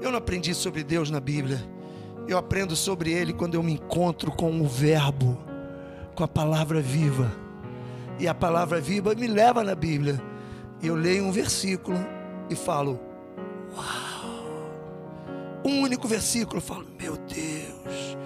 [0.00, 1.64] Eu não aprendi sobre Deus na Bíblia.
[2.26, 5.38] Eu aprendo sobre ele quando eu me encontro com o Verbo,
[6.14, 7.32] com a palavra viva.
[8.18, 10.20] E a palavra viva me leva na Bíblia.
[10.82, 11.98] E eu leio um versículo
[12.50, 13.00] e falo:
[13.74, 14.70] Uau!
[15.64, 18.16] Um único versículo, eu falo: Meu Deus!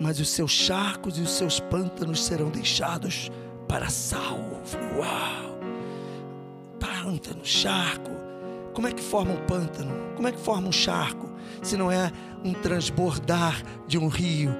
[0.00, 3.30] Mas os seus charcos e os seus pântanos serão deixados
[3.68, 4.78] para salvo.
[4.96, 5.60] Uau!
[6.80, 8.19] Pântano, charco.
[8.72, 9.92] Como é que forma um pântano?
[10.14, 11.30] Como é que forma um charco?
[11.62, 12.12] Se não é
[12.44, 14.54] um transbordar de um rio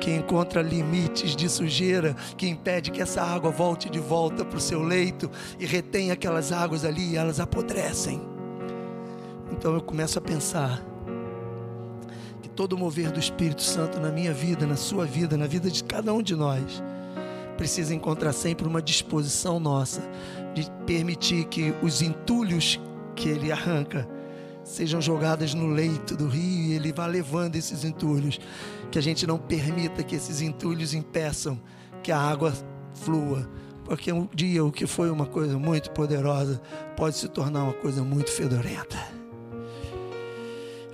[0.00, 4.60] que encontra limites de sujeira, que impede que essa água volte de volta para o
[4.60, 8.20] seu leito e retém aquelas águas ali e elas apodrecem.
[9.52, 10.82] Então eu começo a pensar
[12.42, 15.70] que todo o mover do Espírito Santo na minha vida, na sua vida, na vida
[15.70, 16.82] de cada um de nós,
[17.56, 20.02] precisa encontrar sempre uma disposição nossa
[20.52, 22.80] de permitir que os entulhos
[23.14, 24.08] que ele arranca
[24.64, 28.38] sejam jogadas no leito do rio e ele vá levando esses entulhos.
[28.90, 31.60] Que a gente não permita que esses entulhos impeçam
[32.02, 32.52] que a água
[32.94, 33.48] flua.
[33.84, 36.60] Porque um dia o que foi uma coisa muito poderosa
[36.96, 38.98] pode se tornar uma coisa muito fedorenta.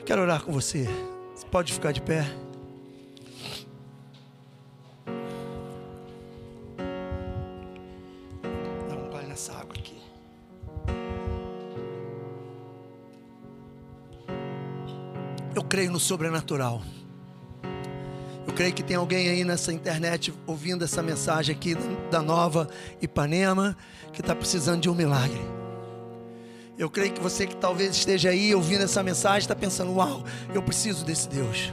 [0.05, 0.89] quero orar com você.
[1.35, 2.48] Você pode ficar de pé?
[15.69, 16.83] Creio no sobrenatural.
[18.47, 21.77] Eu creio que tem alguém aí nessa internet ouvindo essa mensagem aqui
[22.11, 22.69] da nova
[23.01, 23.77] Ipanema
[24.13, 25.41] que está precisando de um milagre.
[26.79, 30.63] Eu creio que você que talvez esteja aí ouvindo essa mensagem está pensando: Uau, eu
[30.63, 31.73] preciso desse Deus.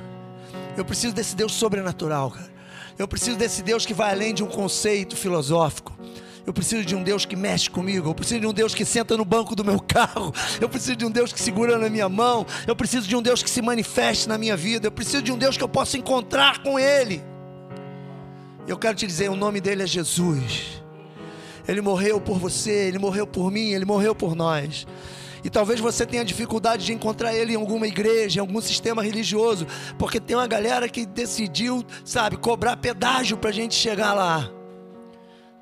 [0.76, 2.54] Eu preciso desse Deus sobrenatural, cara.
[2.98, 5.95] Eu preciso desse Deus que vai além de um conceito filosófico.
[6.46, 8.10] Eu preciso de um Deus que mexe comigo.
[8.10, 10.34] Eu preciso de um Deus que senta no banco do meu carro.
[10.62, 12.46] Eu preciso de um Deus que segura na minha mão.
[12.68, 14.88] Eu preciso de um Deus que se manifeste na minha vida.
[14.88, 17.24] Eu preciso de um Deus que eu possa encontrar com Ele.
[18.68, 20.82] Eu quero te dizer: o nome dele é Jesus.
[21.68, 24.86] Ele morreu por você, ele morreu por mim, ele morreu por nós.
[25.44, 29.68] E talvez você tenha dificuldade de encontrar ele em alguma igreja, em algum sistema religioso,
[29.98, 34.55] porque tem uma galera que decidiu, sabe, cobrar pedágio para a gente chegar lá.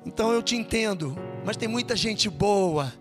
[0.04, 2.92] Então eu te entendo, mas tem muita gente boa.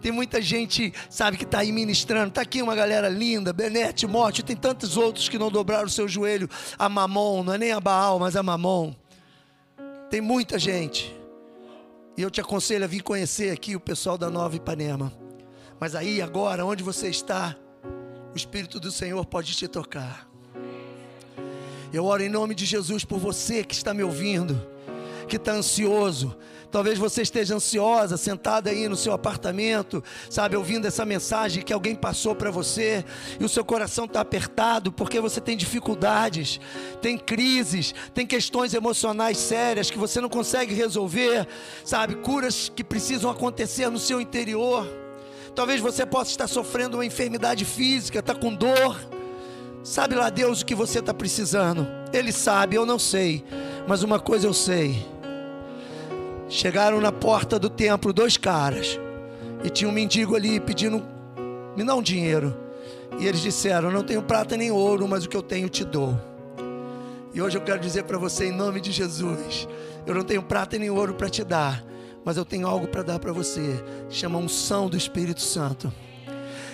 [0.00, 2.28] Tem muita gente, sabe, que está aí ministrando.
[2.28, 6.06] Está aqui uma galera linda, Benete, Morte, tem tantos outros que não dobraram o seu
[6.06, 6.48] joelho
[6.78, 8.94] a Mamon, não é nem a Baal, mas a Mamon.
[10.08, 11.14] Tem muita gente.
[12.16, 15.12] E eu te aconselho a vir conhecer aqui o pessoal da Nova Ipanema.
[15.78, 17.56] Mas aí, agora, onde você está,
[18.32, 20.28] o Espírito do Senhor pode te tocar.
[21.92, 24.60] Eu oro em nome de Jesus por você que está me ouvindo
[25.28, 26.36] que está ansioso.
[26.70, 31.94] Talvez você esteja ansiosa, sentada aí no seu apartamento, sabe, ouvindo essa mensagem que alguém
[31.94, 33.04] passou para você,
[33.40, 36.60] e o seu coração está apertado porque você tem dificuldades,
[37.00, 41.48] tem crises, tem questões emocionais sérias que você não consegue resolver,
[41.84, 44.86] sabe, curas que precisam acontecer no seu interior.
[45.54, 48.96] Talvez você possa estar sofrendo uma enfermidade física, está com dor.
[49.82, 51.86] Sabe lá Deus o que você está precisando?
[52.12, 53.42] Ele sabe, eu não sei,
[53.86, 55.17] mas uma coisa eu sei
[56.48, 58.98] Chegaram na porta do templo dois caras.
[59.62, 61.02] E tinha um mendigo ali pedindo:
[61.76, 62.56] me dá um dinheiro.
[63.18, 66.18] E eles disseram: Não tenho prata nem ouro, mas o que eu tenho te dou.
[67.34, 69.68] E hoje eu quero dizer para você, em nome de Jesus:
[70.06, 71.84] eu não tenho prata nem ouro para te dar,
[72.24, 73.78] mas eu tenho algo para dar para você.
[74.08, 75.92] Chama unção do Espírito Santo.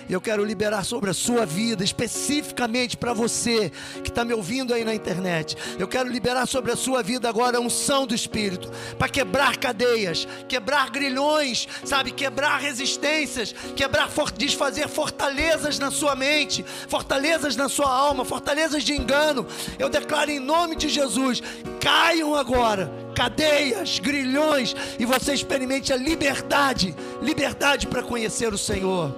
[0.09, 3.71] Eu quero liberar sobre a sua vida, especificamente para você
[4.03, 5.57] que está me ouvindo aí na internet.
[5.79, 10.27] Eu quero liberar sobre a sua vida agora a unção do Espírito, para quebrar cadeias,
[10.47, 12.11] quebrar grilhões, sabe?
[12.11, 19.45] Quebrar resistências, quebrar, desfazer fortalezas na sua mente, fortalezas na sua alma, fortalezas de engano.
[19.79, 21.41] Eu declaro em nome de Jesus:
[21.81, 29.13] caiam agora cadeias, grilhões, e você experimente a liberdade liberdade para conhecer o Senhor.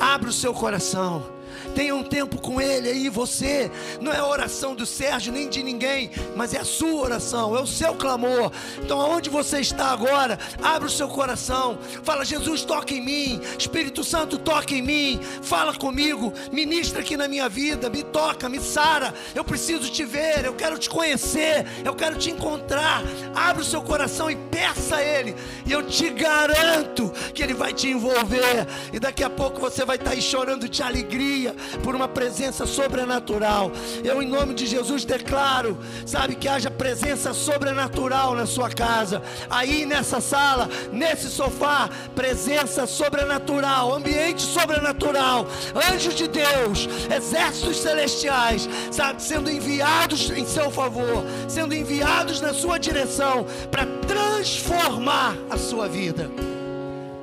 [0.00, 1.37] Abra o seu coração.
[1.74, 3.70] Tenha um tempo com Ele aí, você.
[4.00, 7.60] Não é a oração do Sérgio nem de ninguém, mas é a sua oração, é
[7.60, 8.50] o seu clamor.
[8.82, 11.78] Então, aonde você está agora, abra o seu coração.
[12.02, 13.40] Fala, Jesus, toca em mim.
[13.58, 15.20] Espírito Santo, toca em mim.
[15.42, 19.14] Fala comigo, ministra aqui na minha vida, me toca, me sara.
[19.34, 23.02] Eu preciso te ver, eu quero te conhecer, eu quero te encontrar.
[23.34, 25.34] Abra o seu coração e peça a Ele.
[25.66, 28.66] E eu te garanto que Ele vai te envolver.
[28.92, 33.70] E daqui a pouco você vai estar aí chorando de alegria por uma presença sobrenatural.
[34.04, 39.86] Eu, em nome de Jesus, declaro, sabe, que haja presença sobrenatural na sua casa, aí
[39.86, 45.46] nessa sala, nesse sofá, presença sobrenatural, ambiente sobrenatural,
[45.92, 52.78] anjos de Deus, exércitos celestiais, sabe, sendo enviados em seu favor, sendo enviados na sua
[52.78, 56.30] direção para transformar a sua vida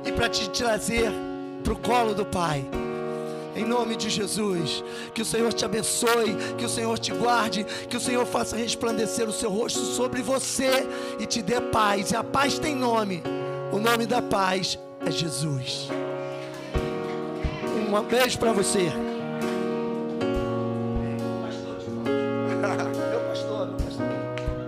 [0.04, 1.12] e para te trazer
[1.62, 2.64] para o colo do Pai.
[3.56, 4.84] Em nome de Jesus,
[5.14, 9.26] que o Senhor te abençoe, que o Senhor te guarde, que o Senhor faça resplandecer
[9.26, 10.86] o seu rosto sobre você
[11.18, 12.10] e te dê paz.
[12.10, 13.22] E a paz tem nome.
[13.72, 15.88] O nome da paz é Jesus.
[17.88, 18.92] Um beijo para você.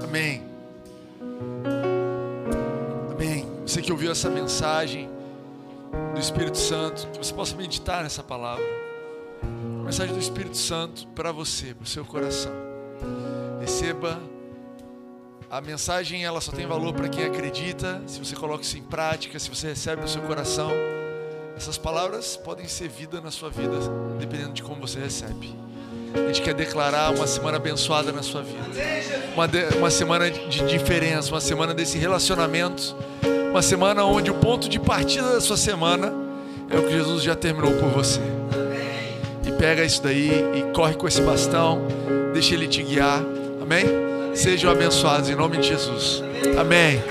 [0.02, 0.42] Amém.
[3.12, 3.46] Amém.
[3.66, 5.17] Você que ouviu essa mensagem
[6.18, 8.64] do Espírito Santo, que você possa meditar nessa palavra
[9.84, 12.52] mensagem do Espírito Santo para você, para o seu coração.
[13.58, 14.20] Receba
[15.48, 18.02] a mensagem, ela só tem valor para quem acredita.
[18.06, 20.70] Se você coloca isso em prática, se você recebe no seu coração,
[21.56, 23.78] essas palavras podem ser vida na sua vida,
[24.18, 25.56] dependendo de como você recebe.
[26.12, 28.64] A gente quer declarar uma semana abençoada na sua vida,
[29.34, 32.94] uma, de, uma semana de diferença, uma semana desse relacionamento,
[33.50, 36.12] uma semana onde o ponto de partida da sua semana
[36.70, 38.20] é o que Jesus já terminou por você
[39.58, 41.82] pega isso daí e corre com esse bastão,
[42.32, 43.20] deixa ele te guiar.
[43.60, 43.84] Amém?
[44.34, 46.22] Sejam abençoados em nome de Jesus.
[46.58, 47.02] Amém.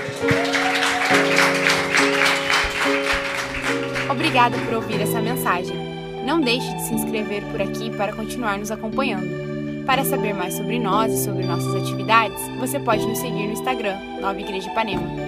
[4.10, 5.76] Obrigada por ouvir essa mensagem.
[6.24, 9.84] Não deixe de se inscrever por aqui para continuar nos acompanhando.
[9.84, 13.96] Para saber mais sobre nós e sobre nossas atividades, você pode nos seguir no Instagram,
[14.20, 15.27] Nova Igreja Ipanema.